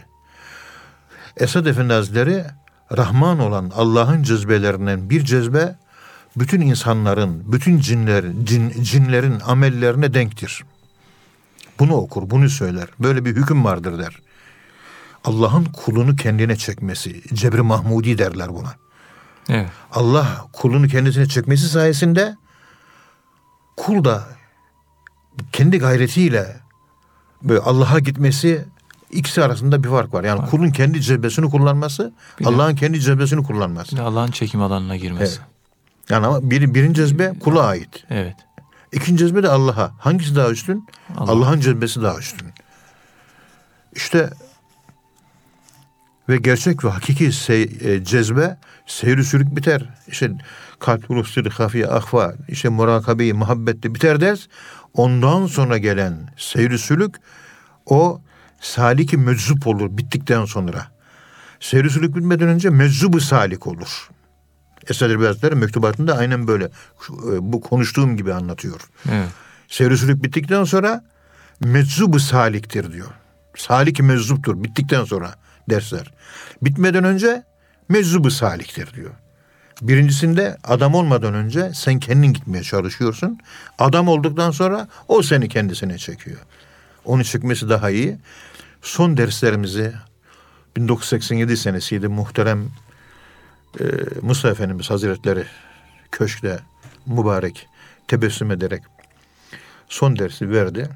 [1.36, 2.44] Esad Efendi Hazretleri
[2.96, 5.76] Rahman olan Allah'ın cezbelerinden bir cezbe
[6.36, 10.64] bütün insanların, bütün cinlerin, cin, cinlerin amellerine denktir.
[11.78, 12.88] Bunu okur, bunu söyler.
[13.00, 14.20] Böyle bir hüküm vardır der.
[15.24, 18.74] Allah'ın kulunu kendine çekmesi, cebri mahmudi derler buna.
[19.48, 19.70] Evet.
[19.92, 22.36] Allah kulunu kendisine çekmesi sayesinde
[23.76, 24.24] kul da
[25.52, 26.56] kendi gayretiyle
[27.42, 28.64] böyle Allah'a gitmesi
[29.10, 30.24] ikisi arasında bir fark var.
[30.24, 30.50] Yani Var.
[30.50, 32.12] kulun kendi cebesini kullanması,
[32.44, 34.02] Allah'ın kendi cebesini kullanması.
[34.02, 35.38] Allah'ın çekim alanına girmesi.
[35.38, 35.55] Evet.
[36.10, 38.04] Yani ama bir, birinci cezbe kula ait.
[38.10, 38.36] Evet.
[38.92, 39.92] İkinci cezbe de Allah'a.
[39.98, 40.86] Hangisi daha üstün?
[41.16, 41.32] Allah.
[41.32, 42.48] Allah'ın cezbesi daha üstün.
[43.94, 44.30] İşte
[46.28, 49.88] ve gerçek ve hakiki sey, e, cezbe seyri sürük biter.
[50.08, 50.30] İşte
[50.78, 54.46] kalp ruhsiri hafiye ahva işte murakabeyi muhabbette biter ders.
[54.94, 57.14] Ondan sonra gelen seyri sülük
[57.86, 58.20] o
[58.60, 60.86] saliki meczup olur bittikten sonra.
[61.60, 64.08] Seyri sülük bitmeden önce meczubu salik olur.
[64.90, 66.70] Esad Erbil mektubatında aynen böyle e,
[67.40, 68.80] bu konuştuğum gibi anlatıyor.
[69.12, 69.28] Evet.
[69.68, 71.04] Seyri sülük bittikten sonra
[71.60, 73.10] meczubu saliktir diyor.
[73.56, 75.34] Salik meczuptur bittikten sonra
[75.70, 76.12] dersler.
[76.62, 77.42] Bitmeden önce
[77.88, 79.10] meczubu saliktir diyor.
[79.82, 83.38] Birincisinde adam olmadan önce sen kendin gitmeye çalışıyorsun.
[83.78, 86.38] Adam olduktan sonra o seni kendisine çekiyor.
[87.04, 88.18] Onu çekmesi daha iyi.
[88.82, 89.92] Son derslerimizi
[90.76, 92.68] 1987 senesiydi muhterem
[93.80, 93.84] e,
[94.22, 95.44] Musa Efendimiz Hazretleri
[96.12, 96.58] köşkte
[97.06, 97.68] mübarek
[98.08, 98.82] tebessüm ederek
[99.88, 100.88] son dersi verdi.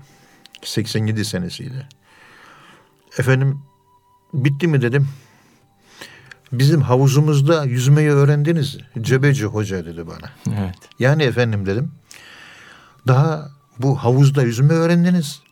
[0.62, 1.86] 87 senesiydi.
[3.18, 3.62] Efendim
[4.34, 5.08] bitti mi dedim.
[6.52, 8.78] Bizim havuzumuzda yüzmeyi öğrendiniz.
[9.00, 10.56] Cebeci hoca dedi bana.
[10.60, 10.76] Evet.
[10.98, 11.92] Yani efendim dedim.
[13.06, 15.42] Daha bu havuzda yüzme öğrendiniz.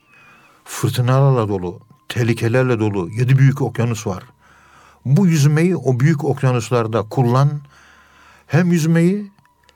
[0.65, 4.23] Fırtınalarla dolu, tehlikelerle dolu yedi büyük okyanus var.
[5.05, 7.49] Bu yüzmeyi o büyük okyanuslarda kullan.
[8.47, 9.31] Hem yüzmeyi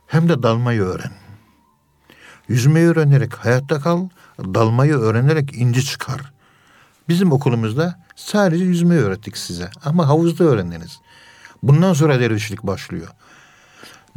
[0.07, 1.11] hem de dalmayı öğren.
[2.47, 4.09] Yüzmeyi öğrenerek hayatta kal,
[4.39, 6.33] dalmayı öğrenerek inci çıkar.
[7.09, 10.99] Bizim okulumuzda sadece yüzmeyi öğrettik size ama havuzda öğrendiniz.
[11.63, 13.07] Bundan sonra dervişlik başlıyor.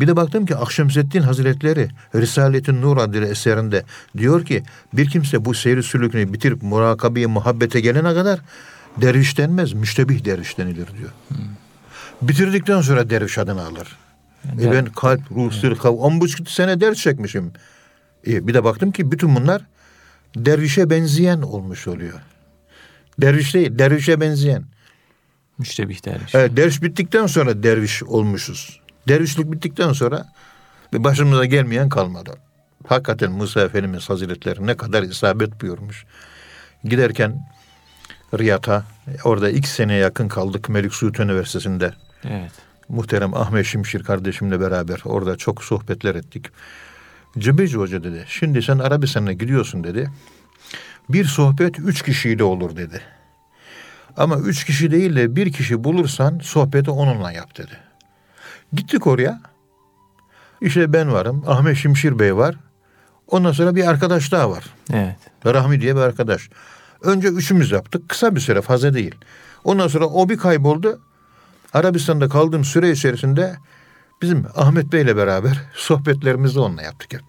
[0.01, 3.85] Bir de baktım ki Akşemseddin Hazretleri Risale-i Nur adlı eserinde
[4.17, 8.41] diyor ki bir kimse bu seyri sülükünü bitirip murakabeye muhabbete gelene kadar
[9.01, 11.11] derviş denmez, müştebih derviş denilir diyor.
[12.23, 13.97] Bitirdikten sonra derviş adını alır.
[14.61, 17.53] E ben kalp, ruh, sır, kav, on buçuk sene ders çekmişim.
[18.27, 19.63] E bir de baktım ki bütün bunlar
[20.37, 22.21] dervişe benzeyen olmuş oluyor.
[23.21, 24.65] Derviş değil, dervişe benzeyen.
[25.59, 26.35] Müştebih derviş.
[26.35, 28.81] Evet, derviş bittikten sonra derviş olmuşuz.
[29.09, 30.27] Dervişlik bittikten sonra
[30.93, 32.31] başımıza gelmeyen kalmadı.
[32.87, 36.05] Hakikaten Musa Efendimiz Hazretleri ne kadar isabet buyurmuş.
[36.85, 37.49] Giderken
[38.39, 38.85] Riyad'a
[39.25, 41.95] orada iki seneye yakın kaldık Melik Suud Üniversitesi'nde.
[42.25, 42.51] Evet.
[42.89, 46.47] Muhterem Ahmet Şimşir kardeşimle beraber orada çok sohbetler ettik.
[47.39, 50.11] Cebeci Hoca dedi, şimdi sen Arabistan'a gidiyorsun dedi.
[51.09, 53.01] Bir sohbet üç kişiyle olur dedi.
[54.17, 57.79] Ama üç kişi değil de bir kişi bulursan sohbeti onunla yap dedi.
[58.73, 59.41] Gittik oraya.
[60.61, 62.55] İşte ben varım, Ahmet Şimşir Bey var.
[63.29, 64.65] Ondan sonra bir arkadaş daha var.
[64.93, 65.17] Evet.
[65.47, 66.49] Rahmi diye bir arkadaş.
[67.07, 68.09] Önce üçümüz yaptık.
[68.09, 69.15] Kısa bir süre fazla değil.
[69.65, 71.01] Ondan sonra o bir kayboldu.
[71.75, 73.57] Arabistan'da kaldığım süre içerisinde
[74.23, 77.23] bizim Ahmet Bey'le beraber sohbetlerimizi onunla yaptık hep.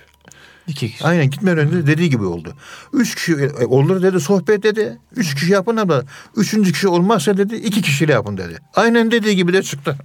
[0.68, 1.06] İki kişi.
[1.06, 2.54] Aynen gitmeden önce dediği gibi oldu.
[2.94, 4.98] Üç kişi e, olur dedi sohbet dedi.
[5.16, 6.04] Üç kişi yapın ama
[6.36, 8.60] üçüncü kişi olmazsa dedi iki kişiyle yapın dedi.
[8.76, 9.96] Aynen dediği gibi de çıktı.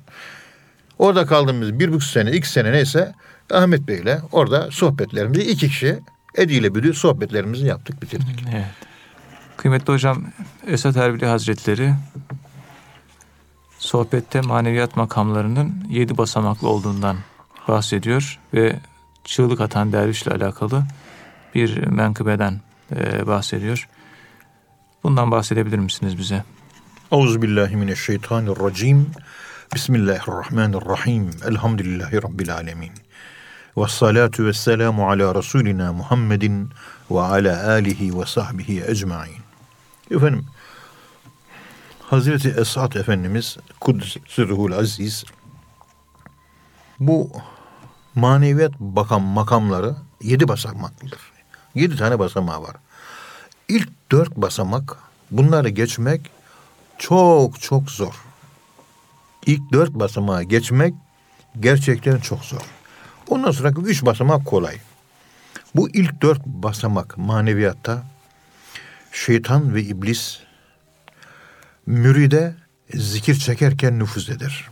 [0.99, 3.13] Orada kaldığımız bir buçuk sene, iki sene neyse
[3.51, 5.99] Ahmet Bey'le orada sohbetlerimizi iki kişi
[6.35, 8.45] Edi ile Büdü sohbetlerimizi yaptık bitirdik.
[8.55, 8.92] Evet.
[9.57, 10.25] Kıymetli hocam
[10.67, 11.95] Esat Erbili Hazretleri
[13.79, 17.17] sohbette maneviyat makamlarının yedi basamaklı olduğundan
[17.69, 18.77] bahsediyor ve
[19.25, 20.85] çığlık atan dervişle alakalı
[21.55, 22.61] bir menkıbeden
[22.97, 23.89] e, bahsediyor.
[25.03, 26.45] Bundan bahsedebilir misiniz bize?
[27.13, 29.11] Euzubillahimineşşeytanirracim.
[29.75, 31.31] Bismillahirrahmanirrahim.
[31.49, 32.93] Elhamdülillahi Rabbil alemin.
[33.77, 36.71] Ve salatu ve selamu ala Resulina Muhammedin
[37.11, 39.42] ve ala alihi ve sahbihi ecmain.
[40.11, 40.47] Efendim,
[42.01, 45.25] Hazreti Esad Efendimiz Kuddisirhul Aziz
[47.01, 47.31] bu
[48.15, 51.19] maneviyat bakan makamları yedi basamaklıdır.
[51.75, 52.77] Yedi tane basamağı var.
[53.69, 54.99] İlk dört basamak
[55.31, 56.31] bunları geçmek
[56.99, 58.15] çok çok zor.
[59.47, 60.95] İlk dört basamağı geçmek
[61.61, 62.63] gerçekten çok zor.
[63.29, 64.77] Ondan sonraki üç basamak kolay.
[65.75, 68.03] Bu ilk dört basamak maneviyatta
[69.13, 70.39] şeytan ve iblis
[71.87, 72.55] müride
[72.95, 74.69] zikir çekerken nüfuz eder.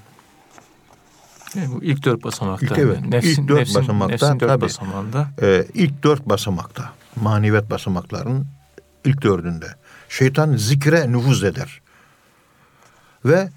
[1.54, 2.66] Yani bu ilk dört basamakta.
[2.66, 4.64] İlk evet, Nefsin, ilk dört nefsin, basamakta, nefsin dört tabii.
[4.64, 5.30] basamağında.
[5.42, 8.46] Ee, ilk dört basamakta, maneviyat basamaklarının
[9.04, 9.66] ilk dördünde.
[10.08, 11.80] Şeytan zikre nüfuz eder.
[13.24, 13.48] Ve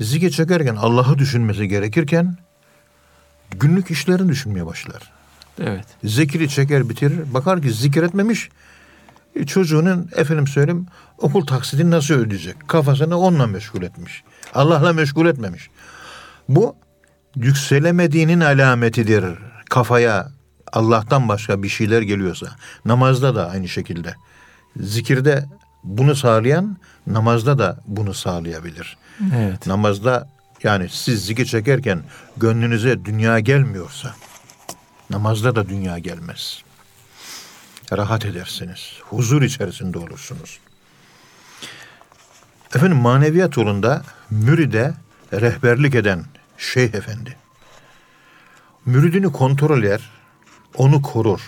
[0.00, 2.36] zikir çekerken Allah'ı düşünmesi gerekirken
[3.50, 5.12] günlük işlerini düşünmeye başlar.
[5.60, 5.86] Evet.
[6.04, 7.34] Zikri çeker bitirir.
[7.34, 8.48] Bakar ki zikir etmemiş.
[8.48, 8.50] E,
[9.46, 10.86] çocuğunun efendim söyleyeyim
[11.18, 12.68] okul taksidini nasıl ödeyecek?
[12.68, 14.24] Kafasını onunla meşgul etmiş.
[14.54, 15.70] Allah'la meşgul etmemiş.
[16.48, 16.76] Bu
[17.36, 19.24] yükselemediğinin alametidir.
[19.70, 20.28] Kafaya
[20.72, 22.46] Allah'tan başka bir şeyler geliyorsa.
[22.84, 24.14] Namazda da aynı şekilde.
[24.76, 25.44] Zikirde
[25.84, 28.96] bunu sağlayan namazda da bunu sağlayabilir.
[29.36, 29.66] Evet.
[29.66, 30.28] Namazda
[30.62, 32.02] yani siz zikir çekerken
[32.36, 34.14] gönlünüze dünya gelmiyorsa
[35.10, 36.62] namazda da dünya gelmez.
[37.92, 38.92] Rahat edersiniz.
[39.10, 40.58] Huzur içerisinde olursunuz.
[42.74, 44.94] Efendim maneviyat yolunda müride
[45.32, 46.24] rehberlik eden
[46.58, 47.36] şeyh efendi.
[48.86, 50.10] Müridini kontrol eder,
[50.74, 51.40] onu korur.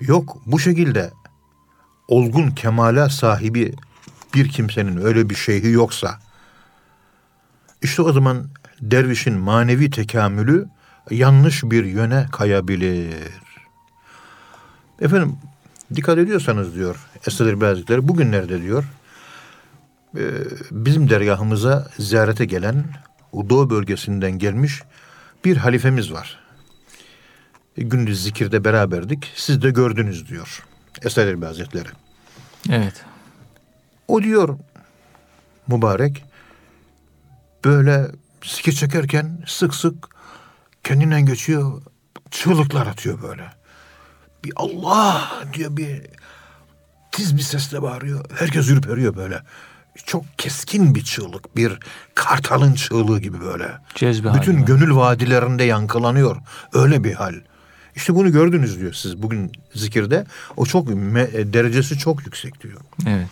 [0.00, 1.10] Yok bu şekilde
[2.08, 3.74] olgun kemala sahibi
[4.34, 6.18] bir kimsenin öyle bir şeyhi yoksa
[7.82, 8.48] işte o zaman
[8.80, 10.68] dervişin manevi tekamülü
[11.10, 13.45] yanlış bir yöne kayabilir.
[15.00, 15.36] Efendim
[15.94, 18.84] dikkat ediyorsanız diyor Esad Erbil Hazretleri bugünlerde diyor
[20.16, 20.24] e,
[20.70, 22.84] bizim dergahımıza ziyarete gelen
[23.48, 24.82] Doğu bölgesinden gelmiş
[25.44, 26.38] bir halifemiz var.
[27.76, 29.32] E, gündüz zikirde beraberdik.
[29.34, 30.64] Siz de gördünüz diyor
[31.02, 31.88] Esad Erbil Hazretleri.
[32.70, 33.04] Evet.
[34.08, 34.58] O diyor
[35.68, 36.24] mübarek
[37.64, 38.06] böyle
[38.44, 40.08] zikir çekerken sık sık
[40.84, 41.82] kendinden geçiyor
[42.30, 43.55] çığlıklar atıyor böyle.
[44.46, 46.02] Bir Allah diyor bir
[47.12, 48.24] tiz bir sesle bağırıyor.
[48.38, 49.42] Herkes ürperiyor böyle.
[50.06, 51.56] Çok keskin bir çığlık.
[51.56, 51.78] Bir
[52.14, 53.68] kartalın çığlığı gibi böyle.
[53.94, 56.36] Cezbe Bütün hali gönül vadilerinde yankılanıyor.
[56.72, 57.34] Öyle bir hal.
[57.96, 60.26] İşte bunu gördünüz diyor siz bugün zikirde.
[60.56, 62.80] O çok me- derecesi çok yüksek diyor.
[63.06, 63.26] Evet.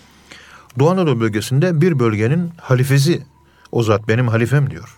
[0.78, 3.22] Doğu Anadolu bölgesinde bir bölgenin halifesi
[3.72, 4.96] o zat benim halifem diyor.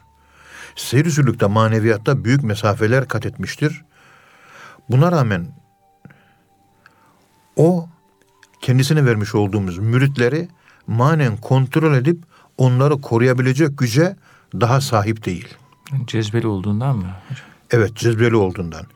[0.77, 3.85] Sülükte maneviyatta büyük mesafeler kat etmiştir.
[4.91, 5.47] Buna rağmen
[7.57, 7.89] o
[8.61, 10.49] kendisine vermiş olduğumuz müritleri
[10.87, 12.19] manen kontrol edip
[12.59, 14.17] onları koruyabilecek güce
[14.55, 15.49] daha sahip değil.
[16.07, 17.11] Cezbeli olduğundan mı?
[17.71, 18.87] Evet cezbeli olduğundan.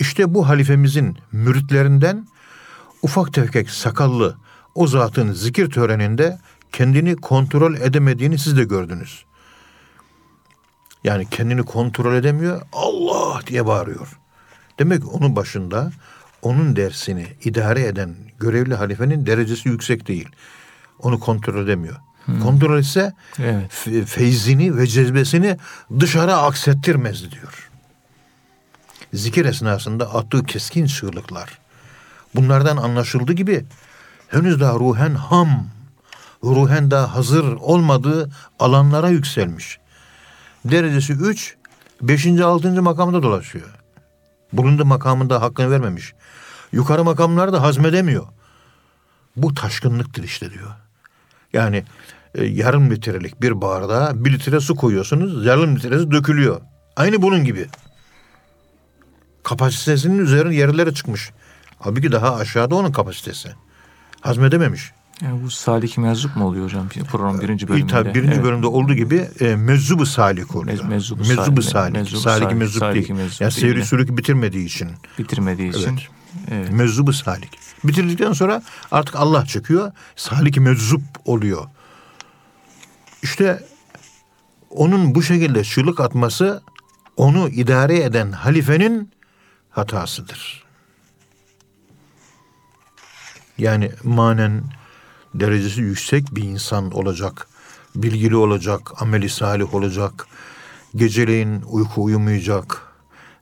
[0.00, 2.26] İşte bu halifemizin müritlerinden
[3.02, 4.36] ufak tefek sakallı
[4.74, 6.38] o zatın zikir töreninde
[6.72, 9.24] kendini kontrol edemediğini siz de gördünüz.
[11.04, 12.62] Yani kendini kontrol edemiyor.
[12.72, 14.18] Allah diye bağırıyor.
[14.78, 15.92] Demek onun başında
[16.42, 20.28] onun dersini idare eden görevli halifenin derecesi yüksek değil.
[20.98, 21.96] Onu kontrol edemiyor.
[22.42, 23.70] Kontrol etse Evet.
[23.72, 25.56] fe- feyzini ve cezbesini
[26.00, 27.70] dışarı aksettirmez diyor.
[29.12, 31.58] Zikir esnasında attığı keskin çığlıklar.
[32.34, 33.64] Bunlardan anlaşıldığı gibi
[34.28, 35.66] henüz daha ruhen ham,
[36.44, 39.78] ruhen daha hazır olmadığı alanlara yükselmiş.
[40.64, 41.54] Derecesi üç,
[42.02, 43.74] beşinci, altıncı makamda dolaşıyor.
[44.52, 46.14] Bulunduğu makamında hakkını vermemiş.
[46.76, 48.26] Yukarı makamları da hazmedemiyor.
[49.36, 50.70] Bu taşkınlıktır işte diyor.
[51.52, 51.84] Yani
[52.34, 55.46] e, yarım litrelik bir bardağa bir litre su koyuyorsunuz.
[55.46, 56.60] Yarım litresi dökülüyor.
[56.96, 57.66] Aynı bunun gibi.
[59.42, 61.30] Kapasitesinin üzerine yerlere çıkmış.
[61.78, 63.48] Halbuki daha aşağıda onun kapasitesi.
[64.20, 64.92] Hazmedememiş.
[65.22, 66.88] Yani bu Salik Meczup mu oluyor hocam?
[66.88, 67.92] Program birinci İyi, bölümünde.
[67.92, 68.44] tabii birinci Evet.
[68.44, 70.78] bölümde olduğu gibi e, mezzubu salik oluyor.
[70.78, 71.94] Mez- mezzubu mezzubu salik.
[71.96, 72.58] Mezzubu Salik salik.
[72.58, 73.10] mezzup değil.
[73.10, 73.84] mezzup Yani seyri mi?
[73.84, 74.88] sülükü bitirmediği için.
[75.18, 75.98] Bitirmediği için.
[76.50, 76.72] Evet.
[76.72, 77.58] Mezzubu salik.
[77.84, 79.92] Bitirdikten sonra artık Allah çıkıyor.
[80.16, 81.66] Salik mezzup oluyor.
[83.22, 83.64] İşte
[84.70, 86.62] onun bu şekilde çığlık atması
[87.16, 89.10] onu idare eden halifenin
[89.70, 90.64] hatasıdır.
[93.58, 94.64] Yani manen
[95.34, 97.48] derecesi yüksek bir insan olacak,
[97.94, 100.26] bilgili olacak, ameli salih olacak,
[100.94, 102.82] geceleyin uyku uyumayacak,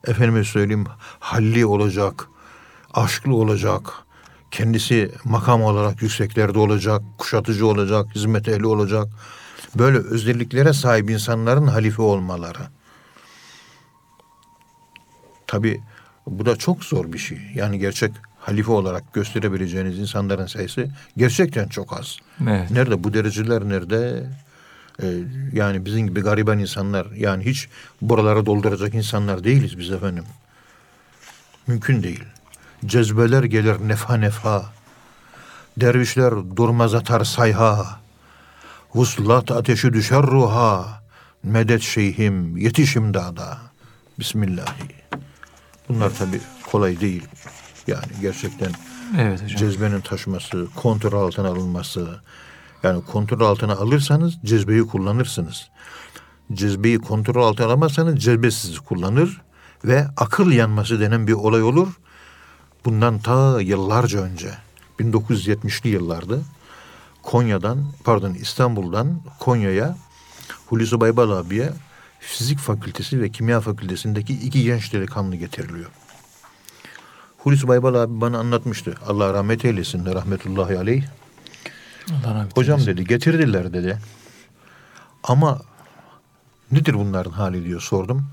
[0.07, 0.85] efendime söyleyeyim
[1.19, 2.27] halli olacak,
[2.95, 3.93] aşklı olacak,
[4.51, 9.07] kendisi makam olarak yükseklerde olacak, kuşatıcı olacak, hizmet ehli olacak.
[9.75, 12.59] Böyle özelliklere sahip insanların halife olmaları.
[15.47, 15.81] Tabi
[16.27, 17.39] bu da çok zor bir şey.
[17.55, 22.17] Yani gerçek halife olarak gösterebileceğiniz insanların sayısı gerçekten çok az.
[22.41, 22.71] Evet.
[22.71, 24.29] Nerede bu dereceler nerede?
[25.03, 25.07] Ee,
[25.53, 27.69] yani bizim gibi gariban insanlar yani hiç
[28.01, 30.23] buralara dolduracak insanlar değiliz biz efendim.
[31.67, 32.23] Mümkün değil.
[32.85, 34.65] Cezbeler gelir nefa nefa.
[35.77, 37.99] Dervişler durmaz atar sayha.
[38.95, 41.01] Vuslat ateşi düşer ruha.
[41.43, 43.57] Medet şeyhim yetiş imdada.
[44.19, 45.05] Bismillahi.
[45.89, 47.23] Bunlar tabi kolay değil.
[47.87, 48.71] Yani gerçekten
[49.19, 49.57] Evet hocam.
[49.57, 52.19] cezbenin taşması, kontrol altına alınması.
[52.83, 55.69] Yani kontrol altına alırsanız cezbeyi kullanırsınız.
[56.53, 59.41] Cezbeyi kontrol altına alamazsanız cezbe sizi kullanır
[59.85, 61.87] ve akıl yanması denen bir olay olur.
[62.85, 64.51] Bundan ta yıllarca önce
[64.99, 66.37] 1970'li yıllarda
[67.23, 69.97] Konya'dan pardon İstanbul'dan Konya'ya
[70.67, 71.73] Hulusi Baybal abiye
[72.19, 75.89] fizik fakültesi ve kimya fakültesindeki iki genç delikanlı getiriliyor.
[77.37, 78.95] Hulusi Baybal abi bana anlatmıştı.
[79.07, 81.03] Allah rahmet eylesin rahmetullahi aleyh.
[82.11, 82.97] Allah rahmet Hocam eylesin.
[82.97, 83.99] dedi getirdiler dedi.
[85.23, 85.61] Ama
[86.71, 88.27] nedir bunların hali diyor sordum.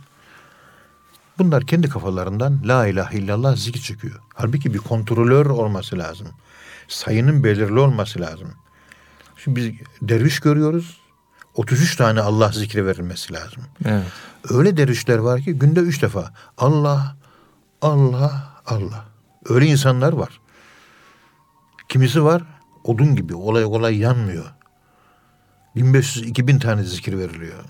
[1.43, 4.20] Bunlar kendi kafalarından la ilahe illallah zikir çekiyor.
[4.34, 6.28] Halbuki bir kontrolör olması lazım.
[6.88, 8.49] Sayının belirli olması lazım.
[9.36, 9.72] Şimdi biz
[10.09, 11.01] derviş görüyoruz.
[11.55, 13.62] 33 tane Allah zikri verilmesi lazım.
[13.84, 14.07] Evet.
[14.51, 17.16] Öyle dervişler var ki günde üç defa Allah,
[17.82, 19.05] Allah, Allah.
[19.49, 20.40] Öyle insanlar var.
[21.88, 22.43] Kimisi var
[22.84, 24.55] odun gibi olay olay yanmıyor.
[25.76, 27.64] 1500-2000 tane zikir veriliyor.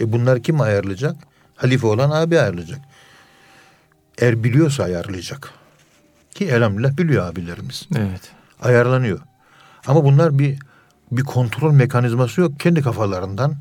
[0.00, 1.16] E bunlar kim ayarlayacak?
[1.56, 2.80] Halife olan abi ayarlayacak.
[4.18, 5.50] Eğer biliyorsa ayarlayacak.
[6.34, 7.88] Ki elhamdülillah biliyor abilerimiz.
[7.96, 8.32] Evet.
[8.62, 9.18] Ayarlanıyor.
[9.86, 10.58] Ama bunlar bir
[11.12, 12.60] bir kontrol mekanizması yok.
[12.60, 13.56] Kendi kafalarından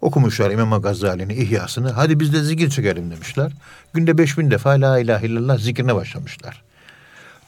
[0.00, 1.90] okumuşlar İmam Gazali'nin ihyasını.
[1.90, 3.52] Hadi biz de zikir çekelim demişler.
[3.92, 6.62] Günde beş bin defa la ilahe illallah zikrine başlamışlar.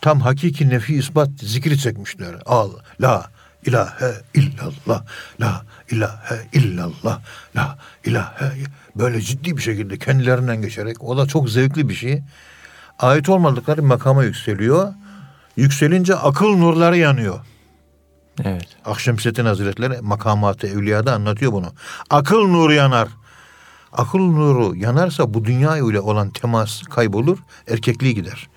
[0.00, 2.34] Tam hakiki nefi ispat zikri çekmişler.
[2.46, 3.30] Al, la,
[3.66, 5.05] ilahe illallah,
[5.40, 7.20] la ilahe illallah,
[7.57, 8.53] la ilahe
[8.97, 12.22] böyle ciddi bir şekilde kendilerinden geçerek o da çok zevkli bir şey.
[12.99, 14.95] Ait olmadıkları makama yükseliyor.
[15.57, 17.40] Yükselince akıl nurları yanıyor.
[18.45, 18.68] Evet.
[18.84, 21.72] Akşemseddin Hazretleri makamatı evliyada anlatıyor bunu.
[22.11, 23.09] Akıl nuru yanar.
[23.93, 27.38] Akıl nuru yanarsa bu dünya ile olan temas kaybolur,
[27.68, 28.49] erkekliği gider.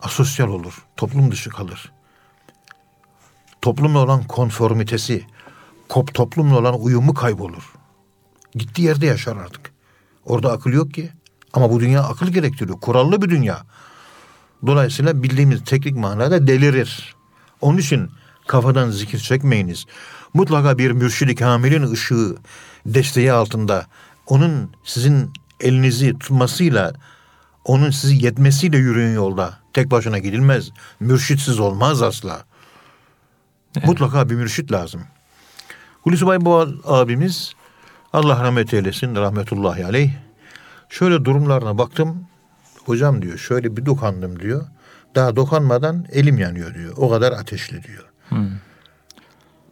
[0.00, 1.92] Asosyal olur, toplum dışı kalır
[3.62, 5.26] toplumla olan konformitesi,
[5.88, 7.72] kop toplumla olan uyumu kaybolur.
[8.54, 9.72] Gittiği yerde yaşar artık.
[10.24, 11.10] Orada akıl yok ki.
[11.52, 12.80] Ama bu dünya akıl gerektiriyor.
[12.80, 13.62] Kurallı bir dünya.
[14.66, 17.14] Dolayısıyla bildiğimiz teknik manada delirir.
[17.60, 18.10] Onun için
[18.46, 19.86] kafadan zikir çekmeyiniz.
[20.34, 22.36] Mutlaka bir mürşidi kamilin ışığı
[22.86, 23.86] desteği altında
[24.26, 26.92] onun sizin elinizi tutmasıyla
[27.64, 29.58] onun sizi yetmesiyle yürüyün yolda.
[29.72, 30.70] Tek başına gidilmez.
[31.00, 32.44] Mürşitsiz olmaz asla.
[33.76, 33.88] Evet.
[33.88, 35.00] Mutlaka bir mürşit lazım.
[36.02, 37.54] Hulusi Bayboğaz abimiz
[38.12, 40.10] Allah rahmet eylesin rahmetullahi aleyh.
[40.88, 42.26] Şöyle durumlarına baktım.
[42.84, 44.66] Hocam diyor şöyle bir dokandım diyor.
[45.14, 46.94] Daha dokanmadan elim yanıyor diyor.
[46.96, 48.04] O kadar ateşli diyor.
[48.28, 48.50] Hmm.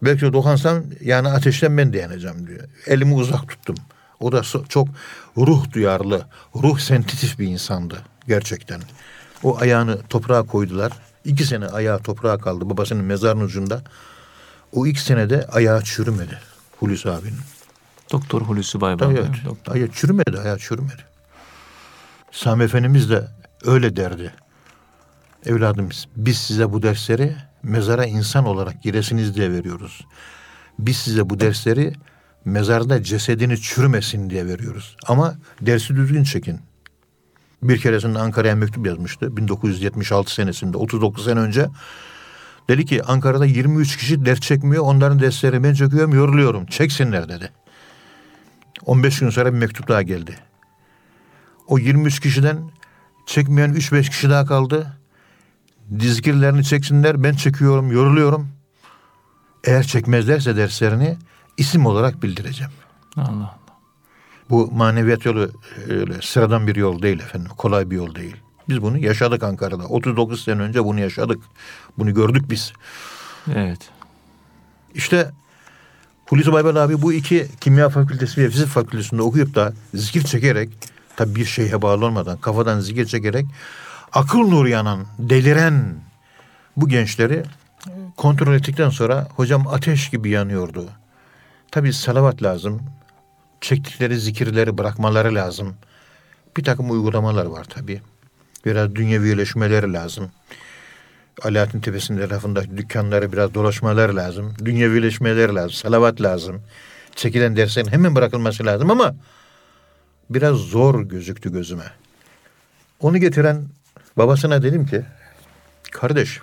[0.03, 2.64] Belki dokunsam yani ateşten ben de yanacağım diyor.
[2.86, 3.76] Elimi uzak tuttum.
[4.20, 4.89] O da çok
[5.36, 8.80] ruh duyarlı, ruh sensitif bir insandı gerçekten.
[9.43, 10.93] O ayağını toprağa koydular.
[11.24, 13.82] İki sene ayağı toprağa kaldı babasının mezarının ucunda.
[14.72, 16.39] O iki senede ayağı çürümedi
[16.78, 17.58] Hulusi abinin.
[18.13, 19.11] Doktor Hulusi Baybal.
[19.11, 19.29] Evet.
[19.45, 19.75] Doktor.
[19.75, 21.03] Ayağı çürümedi, ayağı çürümedi.
[22.33, 23.29] Sami Efendimiz de
[23.65, 24.33] öyle derdi.
[25.47, 30.07] Evladımız biz size bu dersleri mezara insan olarak giresiniz diye veriyoruz.
[30.79, 31.93] Biz size bu dersleri
[32.45, 34.97] mezarda cesedini çürümesin diye veriyoruz.
[35.07, 36.61] Ama dersi düzgün çekin.
[37.63, 39.37] Bir keresinde Ankara'ya mektup yazmıştı.
[39.37, 41.69] 1976 senesinde 39 sene önce.
[42.69, 44.85] Dedi ki Ankara'da 23 kişi ders çekmiyor.
[44.85, 46.67] Onların dersleri ben çekiyorum yoruluyorum.
[46.67, 47.51] Çeksinler dedi.
[48.85, 50.39] 15 gün sonra bir mektup daha geldi.
[51.66, 52.70] O 23 kişiden
[53.26, 54.99] çekmeyen 3-5 kişi daha kaldı.
[55.99, 58.49] Dizgirlerini çeksinler ben çekiyorum yoruluyorum.
[59.64, 61.16] Eğer çekmezlerse derslerini
[61.57, 62.72] isim olarak bildireceğim.
[63.16, 63.59] Allah.
[64.51, 65.51] Bu maneviyat yolu
[65.89, 67.51] öyle sıradan bir yol değil efendim.
[67.57, 68.37] Kolay bir yol değil.
[68.68, 69.85] Biz bunu yaşadık Ankara'da.
[69.85, 71.43] 39 sene önce bunu yaşadık.
[71.99, 72.72] Bunu gördük biz.
[73.55, 73.91] Evet.
[74.95, 75.31] İşte
[76.29, 80.68] Hulusi Baybal abi bu iki kimya fakültesi ve fizik fakültesinde okuyup da zikir çekerek
[81.16, 83.47] tabi bir şeyhe bağlı olmadan kafadan zikir çekerek
[84.12, 85.95] akıl nuru yanan, deliren
[86.76, 87.43] bu gençleri
[88.16, 90.85] kontrol ettikten sonra hocam ateş gibi yanıyordu.
[91.70, 92.83] Tabi salavat lazım
[93.61, 95.74] çektikleri zikirleri bırakmaları lazım.
[96.57, 98.01] Bir takım uygulamalar var tabii.
[98.64, 100.31] Biraz dünyevileşmeleri lazım.
[101.43, 104.55] Alaaddin Tepesi'nin tarafında dükkanları biraz dolaşmaları lazım.
[104.64, 105.72] Dünyevileşmeleri lazım.
[105.72, 106.62] Salavat lazım.
[107.16, 109.14] Çekilen derslerin hemen bırakılması lazım ama
[110.30, 111.84] biraz zor gözüktü gözüme.
[113.01, 113.64] Onu getiren
[114.16, 115.05] babasına dedim ki
[115.93, 116.41] kardeş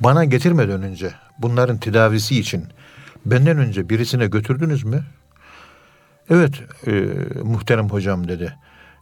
[0.00, 2.64] bana getirmeden önce bunların tedavisi için
[3.26, 5.04] benden önce birisine götürdünüz mü?
[6.30, 6.54] Evet
[6.86, 6.90] e,
[7.42, 8.54] muhterem hocam dedi.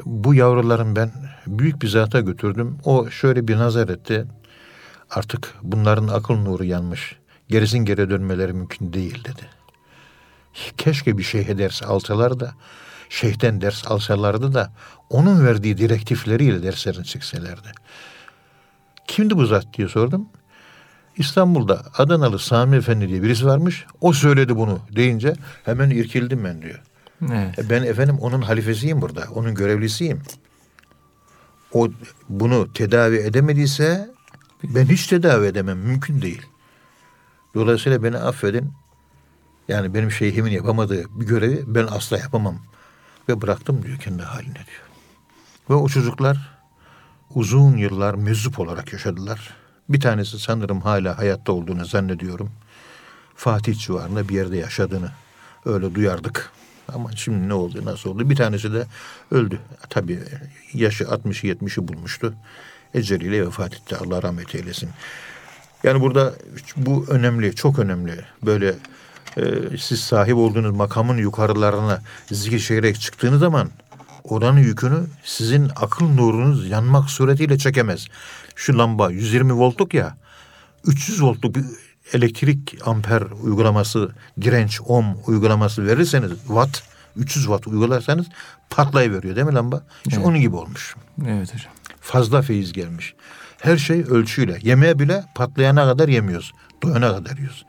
[0.04, 1.10] Bu yavruların ben
[1.46, 2.78] büyük bir zata götürdüm.
[2.84, 4.24] O şöyle bir nazar etti.
[5.14, 7.16] Artık bunların akıl nuru yanmış.
[7.48, 9.42] Gerisin geri dönmeleri mümkün değil dedi.
[10.78, 12.54] Keşke bir şeyhe ders alsalar da,
[13.08, 14.72] şeyhten ders alsalardı da
[15.10, 17.72] onun verdiği direktifleriyle derslerini çıksalardı.
[19.06, 20.28] Kimdi bu zat diye sordum.
[21.16, 23.86] İstanbul'da Adanalı Sami Efendi diye birisi varmış.
[24.00, 25.34] O söyledi bunu deyince
[25.64, 26.82] hemen irkildim ben diyor.
[27.32, 27.58] Evet.
[27.58, 29.24] E, ben efendim onun halifesiyim burada.
[29.34, 30.22] Onun görevlisiyim.
[31.72, 31.88] O
[32.28, 34.13] bunu tedavi edemediyse
[34.64, 35.78] ben hiç tedavi edemem.
[35.78, 36.42] Mümkün değil.
[37.54, 38.72] Dolayısıyla beni affedin.
[39.68, 42.58] Yani benim şeyhimin yapamadığı bir görevi ben asla yapamam.
[43.28, 44.84] Ve bıraktım diyor kendi haline diyor.
[45.70, 46.58] Ve o çocuklar
[47.34, 49.54] uzun yıllar meczup olarak yaşadılar.
[49.88, 52.50] Bir tanesi sanırım hala hayatta olduğunu zannediyorum.
[53.34, 55.10] Fatih civarında bir yerde yaşadığını
[55.64, 56.50] öyle duyardık.
[56.94, 58.30] Ama şimdi ne oldu, nasıl oldu?
[58.30, 58.86] Bir tanesi de
[59.30, 59.58] öldü.
[59.90, 60.20] Tabii
[60.72, 62.34] yaşı 60'ı 70'i bulmuştu.
[62.94, 63.96] Eceliyle vefat etti.
[63.96, 64.90] Allah rahmet eylesin.
[65.84, 66.34] Yani burada
[66.76, 68.24] bu önemli, çok önemli.
[68.42, 68.74] Böyle
[69.36, 69.42] e,
[69.78, 73.70] siz sahip olduğunuz makamın yukarılarına zikir çıktığınız zaman
[74.24, 78.06] oranın yükünü sizin akıl nurunuz yanmak suretiyle çekemez.
[78.54, 80.16] Şu lamba 120 voltluk ya
[80.86, 81.64] 300 voltluk bir
[82.12, 86.82] elektrik amper uygulaması, direnç ohm uygulaması verirseniz watt
[87.16, 88.26] 300 watt uygularsanız
[88.70, 89.82] patlayıveriyor değil mi lamba?
[90.06, 90.26] İşte Evet.
[90.26, 90.96] onun gibi olmuş.
[91.26, 91.72] Evet hocam.
[92.14, 93.14] Fazla feyiz gelmiş.
[93.60, 94.58] Her şey ölçüyle.
[94.62, 96.52] Yemeğe bile patlayana kadar yemiyoruz.
[96.82, 97.64] Doyana kadar yiyoruz.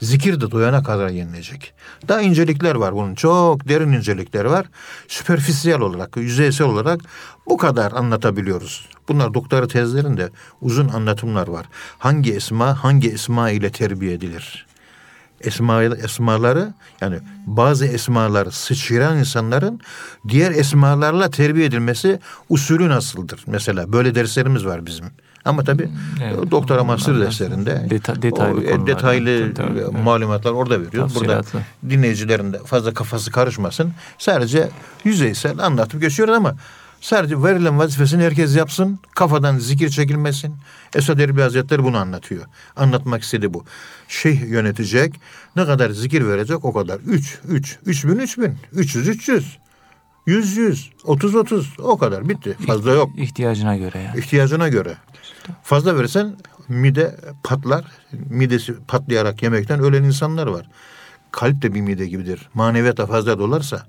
[0.00, 1.74] Zikir de doyana kadar yenilecek.
[2.08, 3.14] Daha incelikler var bunun.
[3.14, 4.66] Çok derin incelikler var.
[5.08, 7.00] Süperfisiyel olarak, yüzeysel olarak
[7.46, 8.88] bu kadar anlatabiliyoruz.
[9.08, 10.30] Bunlar doktora tezlerinde
[10.60, 11.66] uzun anlatımlar var.
[11.98, 14.66] Hangi esma hangi esma ile terbiye edilir?
[15.44, 19.80] Esma, esmaları yani bazı esmaları sıçrayan insanların
[20.28, 23.44] diğer esmalarla terbiye edilmesi usulü nasıldır?
[23.46, 25.06] Mesela böyle derslerimiz var bizim.
[25.44, 25.88] Ama tabii
[26.22, 26.50] Evet.
[26.50, 28.86] doktora master derslerinde Deta- detaylı o, e, konular.
[28.86, 29.92] detaylı evet.
[30.04, 31.14] malumatlar orada veriyoruz.
[31.14, 31.42] Burada
[31.90, 33.92] dinleyicilerin de fazla kafası karışmasın.
[34.18, 34.68] Sadece
[35.04, 36.54] yüzeysel anlatıp geçiyoruz ama
[37.04, 38.98] sadece verilen vazifesini herkes yapsın.
[39.14, 40.54] Kafadan zikir çekilmesin.
[40.94, 42.44] Esad Erbil Hazretleri bunu anlatıyor.
[42.76, 43.64] Anlatmak istedi bu.
[44.08, 45.20] Şeyh yönetecek.
[45.56, 47.00] Ne kadar zikir verecek o kadar.
[47.00, 48.56] Üç, üç, üç bin, üç bin.
[48.72, 49.58] Üç yüz, üç yüz.
[50.26, 50.90] Yüz, yüz.
[51.04, 51.72] Otuz, otuz.
[51.78, 52.56] O kadar bitti.
[52.66, 53.10] Fazla yok.
[53.18, 54.18] İhtiyacına göre yani.
[54.18, 54.96] İhtiyacına göre.
[55.62, 56.36] Fazla verirsen
[56.68, 57.84] mide patlar.
[58.12, 60.66] Midesi patlayarak yemekten ölen insanlar var.
[61.32, 62.48] Kalp de bir mide gibidir.
[62.54, 63.86] Maneviyata fazla dolarsa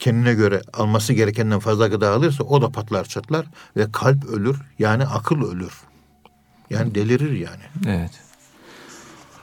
[0.00, 3.46] kendine göre alması gerekenden fazla gıda alırsa o da patlar çatlar
[3.76, 4.56] ve kalp ölür.
[4.78, 5.72] Yani akıl ölür.
[6.70, 7.62] Yani delirir yani.
[7.86, 8.10] Evet.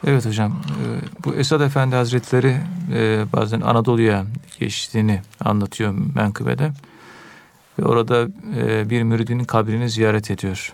[0.08, 0.52] Evet hocam.
[0.52, 2.58] e, Bu Esad Efendi Hazretleri
[2.94, 4.26] e, bazen Anadolu'ya
[4.60, 6.72] geçtiğini anlatıyor menkıbede.
[7.80, 8.28] Ve orada
[8.58, 10.74] e, bir müridinin kabrini ziyaret ediyor.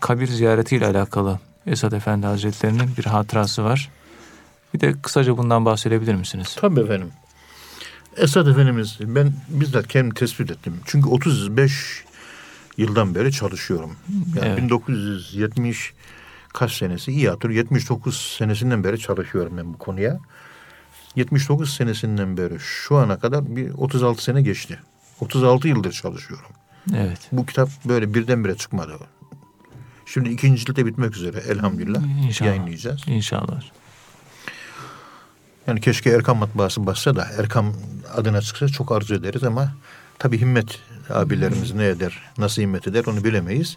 [0.00, 3.90] Kabir ziyaretiyle alakalı Esad Efendi Hazretleri'nin bir hatırası var.
[4.74, 6.56] Bir de kısaca bundan bahsedebilir misiniz?
[6.60, 7.10] Tabii efendim.
[8.16, 10.74] Esad Efendimiz ben bizzat kendim tespit ettim.
[10.84, 12.04] Çünkü 35
[12.76, 13.96] yıldan beri çalışıyorum.
[14.36, 14.58] Yani Evet.
[14.58, 15.92] 1970
[16.54, 20.20] kaç senesi iyi hatır 79 senesinden beri çalışıyorum ben bu konuya.
[21.16, 24.78] 79 senesinden beri şu ana kadar bir 36 sene geçti.
[25.20, 26.50] 36 yıldır çalışıyorum.
[26.96, 27.18] Evet.
[27.32, 28.92] Bu kitap böyle birdenbire çıkmadı.
[30.06, 32.48] Şimdi ikinci cilde bitmek üzere elhamdülillah İnşallah.
[32.48, 33.00] yayınlayacağız.
[33.06, 33.60] İnşallah.
[35.70, 37.74] Yani keşke Erkam matbaası bassa da Erkam
[38.14, 39.74] adına çıksa çok arzu ederiz ama
[40.18, 43.76] tabii himmet abilerimiz ne eder, nasıl himmet eder onu bilemeyiz.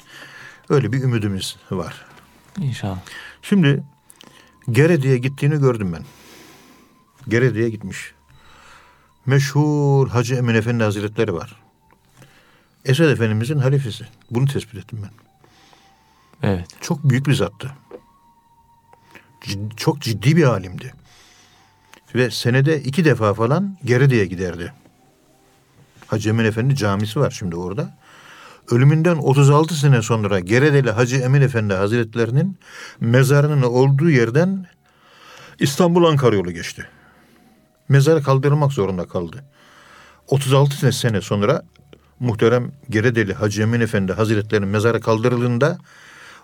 [0.69, 2.05] Öyle bir ümidimiz var.
[2.57, 2.99] İnşallah.
[3.41, 3.83] Şimdi
[4.71, 6.03] Geredi'ye gittiğini gördüm ben.
[7.27, 8.13] Geredi'ye gitmiş.
[9.25, 11.61] Meşhur Hacı Emin Efendi Hazretleri var.
[12.85, 14.05] Esed Efendimizin halifesi.
[14.31, 15.11] Bunu tespit ettim ben.
[16.49, 16.67] Evet.
[16.81, 17.71] Çok büyük bir zattı.
[19.41, 20.93] Cid- çok ciddi bir alimdi.
[22.15, 24.73] Ve senede iki defa falan Geredi'ye giderdi.
[26.07, 27.97] Hacı Emin Efendi camisi var şimdi orada.
[28.71, 32.57] Ölümünden 36 sene sonra Geredeli Hacı Emin Efendi Hazretlerinin
[32.99, 34.65] mezarının olduğu yerden
[35.59, 36.87] İstanbul Ankara yolu geçti.
[37.89, 39.43] Mezarı kaldırılmak zorunda kaldı.
[40.27, 41.63] 36 sene sonra
[42.19, 45.77] muhterem Geredeli Hacı Emin Efendi Hazretlerinin mezarı kaldırıldığında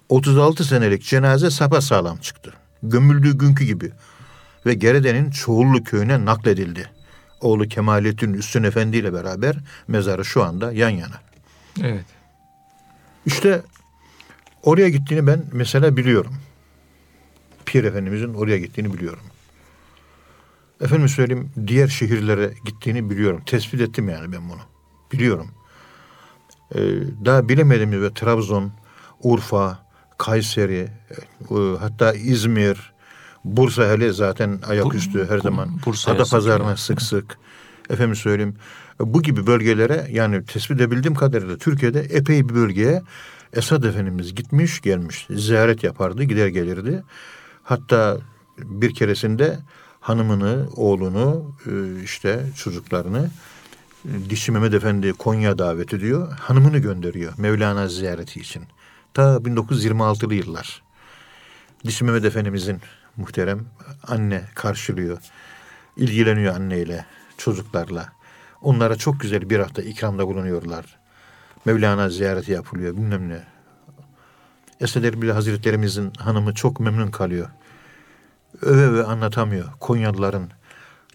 [0.09, 2.53] 36 senelik cenaze sapa sağlam çıktı.
[2.83, 3.91] Gömüldüğü günkü gibi.
[4.65, 6.89] Ve Gerede'nin Çoğullu köyüne nakledildi.
[7.41, 9.55] Oğlu Kemalettin Üstün Efendi ile beraber
[9.87, 11.21] mezarı şu anda yan yana.
[11.83, 12.05] Evet.
[13.25, 13.61] İşte
[14.63, 16.35] oraya gittiğini ben mesela biliyorum.
[17.65, 19.23] Pir Efendimizin oraya gittiğini biliyorum.
[20.81, 23.41] Efendim söyleyeyim diğer şehirlere gittiğini biliyorum.
[23.45, 24.61] Tespit ettim yani ben bunu.
[25.11, 25.51] Biliyorum.
[26.75, 26.79] Ee,
[27.25, 28.71] daha bilemediğimiz ve Trabzon,
[29.23, 29.85] Urfa,
[30.17, 30.87] Kayseri,
[31.51, 32.93] e, hatta İzmir,
[33.57, 35.69] Bursa hele zaten ayaküstü her zaman.
[35.85, 37.37] Bursa'ya Adapazarı'na sık, sık.
[37.89, 38.55] Efendim söyleyeyim
[38.99, 43.03] bu gibi bölgelere yani tespit edebildiğim kadarıyla Türkiye'de epey bir bölgeye
[43.53, 45.27] Esad Efendimiz gitmiş gelmiş.
[45.29, 47.03] Ziyaret yapardı gider gelirdi.
[47.63, 48.17] Hatta
[48.57, 49.59] bir keresinde
[49.99, 53.29] hanımını, oğlunu, e, işte çocuklarını
[54.05, 56.31] e, Dişi Mehmet Efendi Konya davet ediyor.
[56.39, 58.63] Hanımını gönderiyor Mevlana ziyareti için.
[59.13, 60.83] Ta 1926'lı yıllar.
[61.85, 62.81] Dişi Mehmet Efendimizin
[63.17, 63.65] muhterem
[64.07, 65.17] anne karşılıyor.
[65.97, 67.05] İlgileniyor anneyle,
[67.37, 68.09] çocuklarla.
[68.61, 70.99] Onlara çok güzel bir hafta ikramda bulunuyorlar.
[71.65, 73.43] Mevlana ziyareti yapılıyor bilmem ne.
[74.79, 77.49] Esed Erbil Hazretlerimizin hanımı çok memnun kalıyor.
[78.61, 79.69] Öve öve anlatamıyor.
[79.79, 80.51] Konyalıların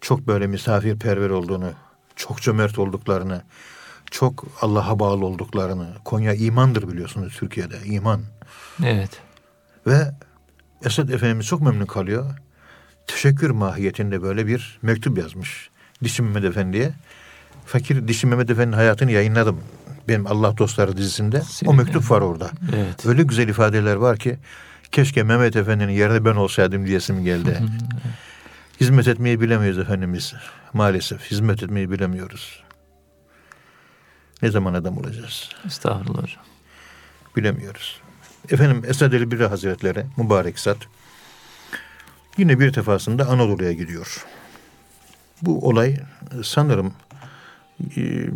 [0.00, 1.72] çok böyle misafirperver olduğunu,
[2.16, 3.42] çok cömert olduklarını,
[4.10, 5.94] çok Allah'a bağlı olduklarını.
[6.04, 8.22] Konya imandır biliyorsunuz Türkiye'de, iman.
[8.84, 9.22] Evet.
[9.86, 10.14] Ve
[10.84, 12.30] Esed Efendimiz çok memnun kalıyor.
[13.06, 15.70] Teşekkür mahiyetinde böyle bir mektup yazmış.
[16.04, 16.92] Dişi Mehmet Efendi'ye.
[17.66, 19.60] Fakir Dişi Mehmet Efendi'nin hayatını yayınladım.
[20.08, 21.40] Benim Allah Dostları dizisinde.
[21.40, 22.50] Senin o mektup var orada.
[22.76, 23.06] Evet.
[23.06, 24.38] Öyle güzel ifadeler var ki
[24.92, 27.58] keşke Mehmet Efendi'nin yerine ben olsaydım diyesim geldi.
[28.80, 30.34] Hizmet etmeyi bilemiyoruz Efendimiz.
[30.72, 32.62] Maalesef hizmet etmeyi bilemiyoruz.
[34.42, 35.48] Ne zaman adam olacağız?
[35.66, 36.26] Estağfurullah.
[37.36, 38.00] Bilemiyoruz.
[38.50, 40.78] Efendim Esad Elbiri Hazretleri mübarek zat
[42.38, 44.24] yine bir defasında Anadolu'ya gidiyor.
[45.42, 45.96] Bu olay
[46.44, 46.92] sanırım
[47.96, 48.28] e,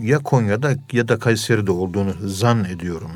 [0.00, 3.12] ya Konya'da ya da Kayseri'de olduğunu zan ediyorum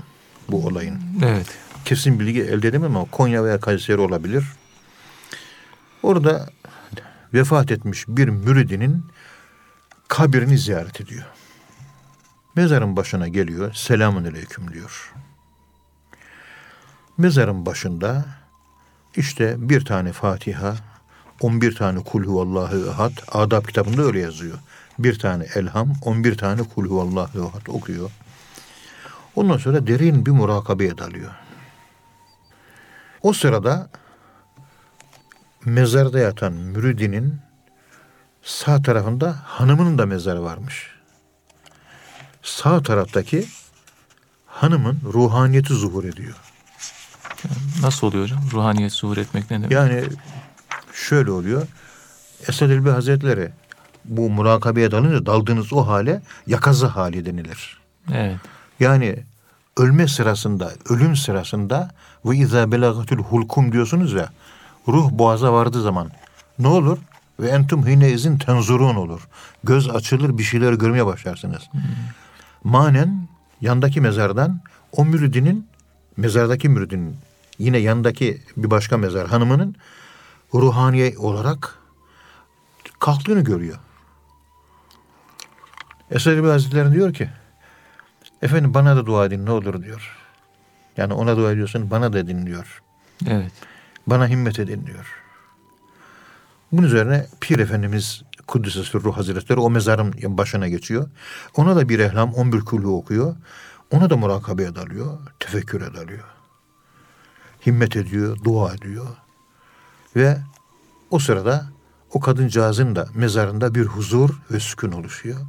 [0.49, 1.01] bu olayın.
[1.25, 1.47] Evet.
[1.85, 4.45] Kesin bilgi elde edemem ama Konya veya Kayseri olabilir.
[6.03, 6.49] Orada
[7.35, 9.05] vefat etmiş bir müridinin
[10.09, 11.25] kabrini ziyaret ediyor.
[12.57, 13.73] Mezarın başına geliyor.
[13.75, 15.13] Selamun aleyküm diyor.
[17.19, 18.25] Mezarın başında
[19.17, 20.77] işte bir tane Fatiha,
[21.41, 24.59] 11 tane kul huvallahu ehad, adab kitabında öyle yazıyor.
[24.99, 28.11] Bir tane elham, 11 tane kul huvallahu ehad okuyor.
[29.37, 31.31] Ondan sonra derin bir murakabeye dalıyor.
[33.23, 33.91] O sırada
[35.65, 37.41] mezarda yatan müridinin
[38.43, 40.91] sağ tarafında hanımının da mezarı varmış.
[42.43, 43.47] Sağ taraftaki
[44.47, 46.46] hanımın ruhaniyeti zuhur ediyor.
[47.83, 48.41] Nasıl oluyor hocam?
[48.53, 49.71] Ruhaniyet zuhur etmek ne demek?
[49.71, 50.05] Yani
[50.93, 51.67] şöyle oluyor.
[52.49, 53.51] Esad Elbi Hazretleri
[54.05, 57.79] bu murakabeye dalınca daldığınız o hale yakazı hali denilir.
[58.13, 58.37] Evet.
[58.81, 59.17] Yani
[59.77, 61.91] ölme sırasında, ölüm sırasında
[62.25, 64.29] ve izâ belagatul hulkum diyorsunuz ya.
[64.89, 66.11] Ruh boğaza vardığı zaman
[66.59, 66.99] ne olur?
[67.41, 69.29] Ve entum hine izin tenzurun olur.
[69.65, 71.63] Göz açılır bir şeyler görmeye başlarsınız.
[72.65, 73.29] Manen
[73.61, 74.61] yandaki mezardan
[74.93, 75.69] o müridinin
[76.17, 77.17] mezardaki müridinin
[77.59, 79.77] yine yandaki bir başka mezar hanımının
[80.55, 81.79] ruhaniye olarak
[82.99, 83.79] kalktığını görüyor.
[86.11, 87.31] Esad İbni Hazretleri diyor ki
[88.43, 90.17] efendim bana da dua edin ne olur diyor.
[90.97, 92.83] Yani ona dua ediyorsun bana da edin diyor.
[93.27, 93.53] Evet.
[94.07, 95.07] Bana himmet edin diyor.
[96.73, 101.11] Bunun üzerine Pir Efendimiz Kuddüs'e Sürruh Hazretleri o mezarın başına geçiyor.
[101.57, 103.37] Ona da bir ehlam 11 kulhu okuyor.
[103.91, 106.36] Ona da murakabeye dalıyor, tefekküre dalıyor.
[107.67, 109.07] Himmet ediyor, dua ediyor.
[110.17, 110.39] Ve
[111.11, 111.69] o sırada
[112.13, 115.41] o kadıncağızın da mezarında bir huzur ve sükun oluşuyor.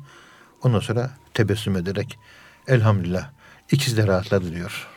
[0.64, 2.20] Ondan sonra tebessüm ederek
[2.68, 3.30] elhamdülillah
[3.72, 4.88] ikisi de rahatladı diyor.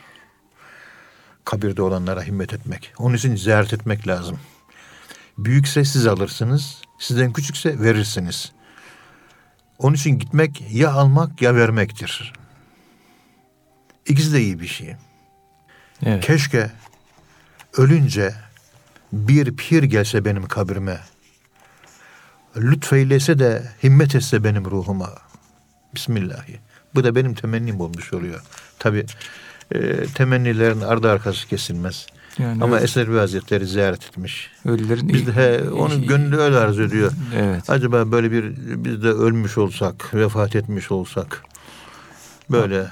[1.45, 2.93] Kabirde olanlara himmet etmek.
[2.97, 4.39] Onun için ziyaret etmek lazım.
[5.37, 8.51] Büyükse siz alırsınız, sizden küçükse verirsiniz.
[9.79, 12.33] Onun için gitmek ya almak ya vermektir.
[14.05, 14.95] İkisi de iyi bir şey.
[16.05, 16.25] Evet.
[16.25, 16.71] Keşke
[17.77, 18.33] ölünce
[19.13, 20.99] bir pir gelse benim kabrime.
[22.57, 25.09] Lütfeylese de himmet etse benim ruhuma.
[25.95, 26.59] Bismillahi.
[26.95, 28.41] Bu da benim temennim olmuş oluyor.
[28.79, 29.05] Tabi
[29.71, 32.05] e, temennilerin ardı arkası kesilmez.
[32.37, 34.51] Yani Ama öyle- Eserbi Hazretleri ziyaret etmiş.
[34.65, 37.11] ölülerin Biz de he, onun gönlü öyle arzu ediyor.
[37.35, 37.69] Evet.
[37.69, 38.43] Acaba böyle bir
[38.85, 41.43] biz de ölmüş olsak, vefat etmiş olsak
[42.51, 42.87] böyle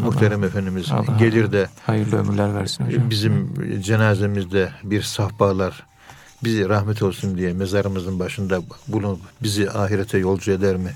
[0.00, 3.10] muhterem Efendimiz Allah- gelir de Hayırlı ömürler versin hocam.
[3.10, 5.86] bizim cenazemizde bir sahbalar
[6.44, 10.90] bizi rahmet olsun diye mezarımızın başında bulunup bizi ahirete yolcu eder mi?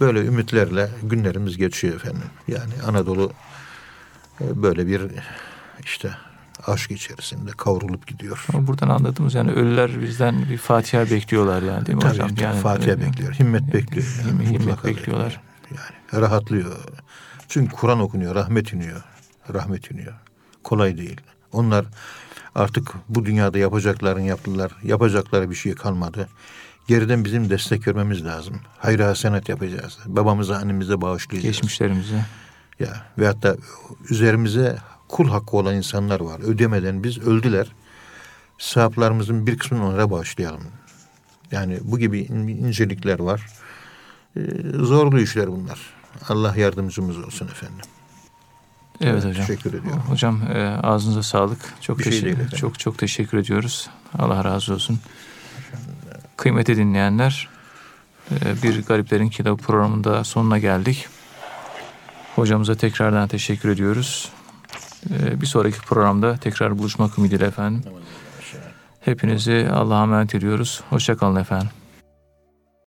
[0.00, 2.22] Böyle ümitlerle günlerimiz geçiyor efendim.
[2.48, 3.32] Yani Anadolu
[4.40, 5.02] e, böyle bir
[5.84, 6.10] işte
[6.66, 8.44] aşk içerisinde kavrulup gidiyor.
[8.54, 12.28] Ama buradan anladığımız yani ölüler bizden bir Fatiha bekliyorlar yani değil mi Tabii hocam?
[12.28, 14.06] tabii, Yani, Fatiha bekliyor, himmet bekliyor.
[14.26, 15.40] yani, himmet- bekliyorlar.
[15.66, 15.90] bekliyor.
[16.12, 16.76] Yani rahatlıyor.
[17.48, 19.02] Çünkü Kur'an okunuyor, rahmet iniyor.
[19.54, 20.14] Rahmet iniyor.
[20.64, 21.20] Kolay değil.
[21.52, 21.86] Onlar
[22.54, 24.72] artık bu dünyada yapacaklarını yaptılar.
[24.82, 26.28] Yapacakları bir şey kalmadı.
[26.88, 28.60] Geriden bizim destek vermemiz lazım.
[28.78, 29.98] Hayır hasenat yapacağız.
[30.06, 31.56] Babamıza, annemize bağışlayacağız.
[31.56, 32.24] Geçmişlerimize.
[32.80, 33.56] Ya veyahut da
[34.10, 34.78] üzerimize
[35.08, 36.40] kul hakkı olan insanlar var.
[36.40, 37.72] Ödemeden biz öldüler.
[38.58, 40.62] Sahaplarımızın bir kısmını onlara bağışlayalım.
[41.50, 43.46] Yani bu gibi incelikler var.
[44.36, 44.40] Ee,
[44.74, 45.95] zorlu işler bunlar.
[46.28, 47.84] Allah yardımcımız olsun efendim.
[49.00, 49.46] Evet, evet hocam.
[49.46, 50.02] Teşekkür ediyorum.
[50.08, 51.74] Hocam e, ağzınıza sağlık.
[51.80, 53.90] Çok Bir şey teşekkür değil çok çok teşekkür ediyoruz.
[54.18, 54.98] Allah razı olsun.
[56.36, 57.48] Kıymetli dinleyenler,
[58.30, 61.08] e, bir Gariplerin Kitabı programında sonuna geldik.
[62.36, 64.32] Hocamıza tekrardan teşekkür ediyoruz.
[65.10, 67.82] E, bir sonraki programda tekrar buluşmak ümidiyle efendim.
[69.00, 70.80] Hepinizi Allah'a emanet ediyoruz.
[70.90, 71.68] Hoşçakalın efendim.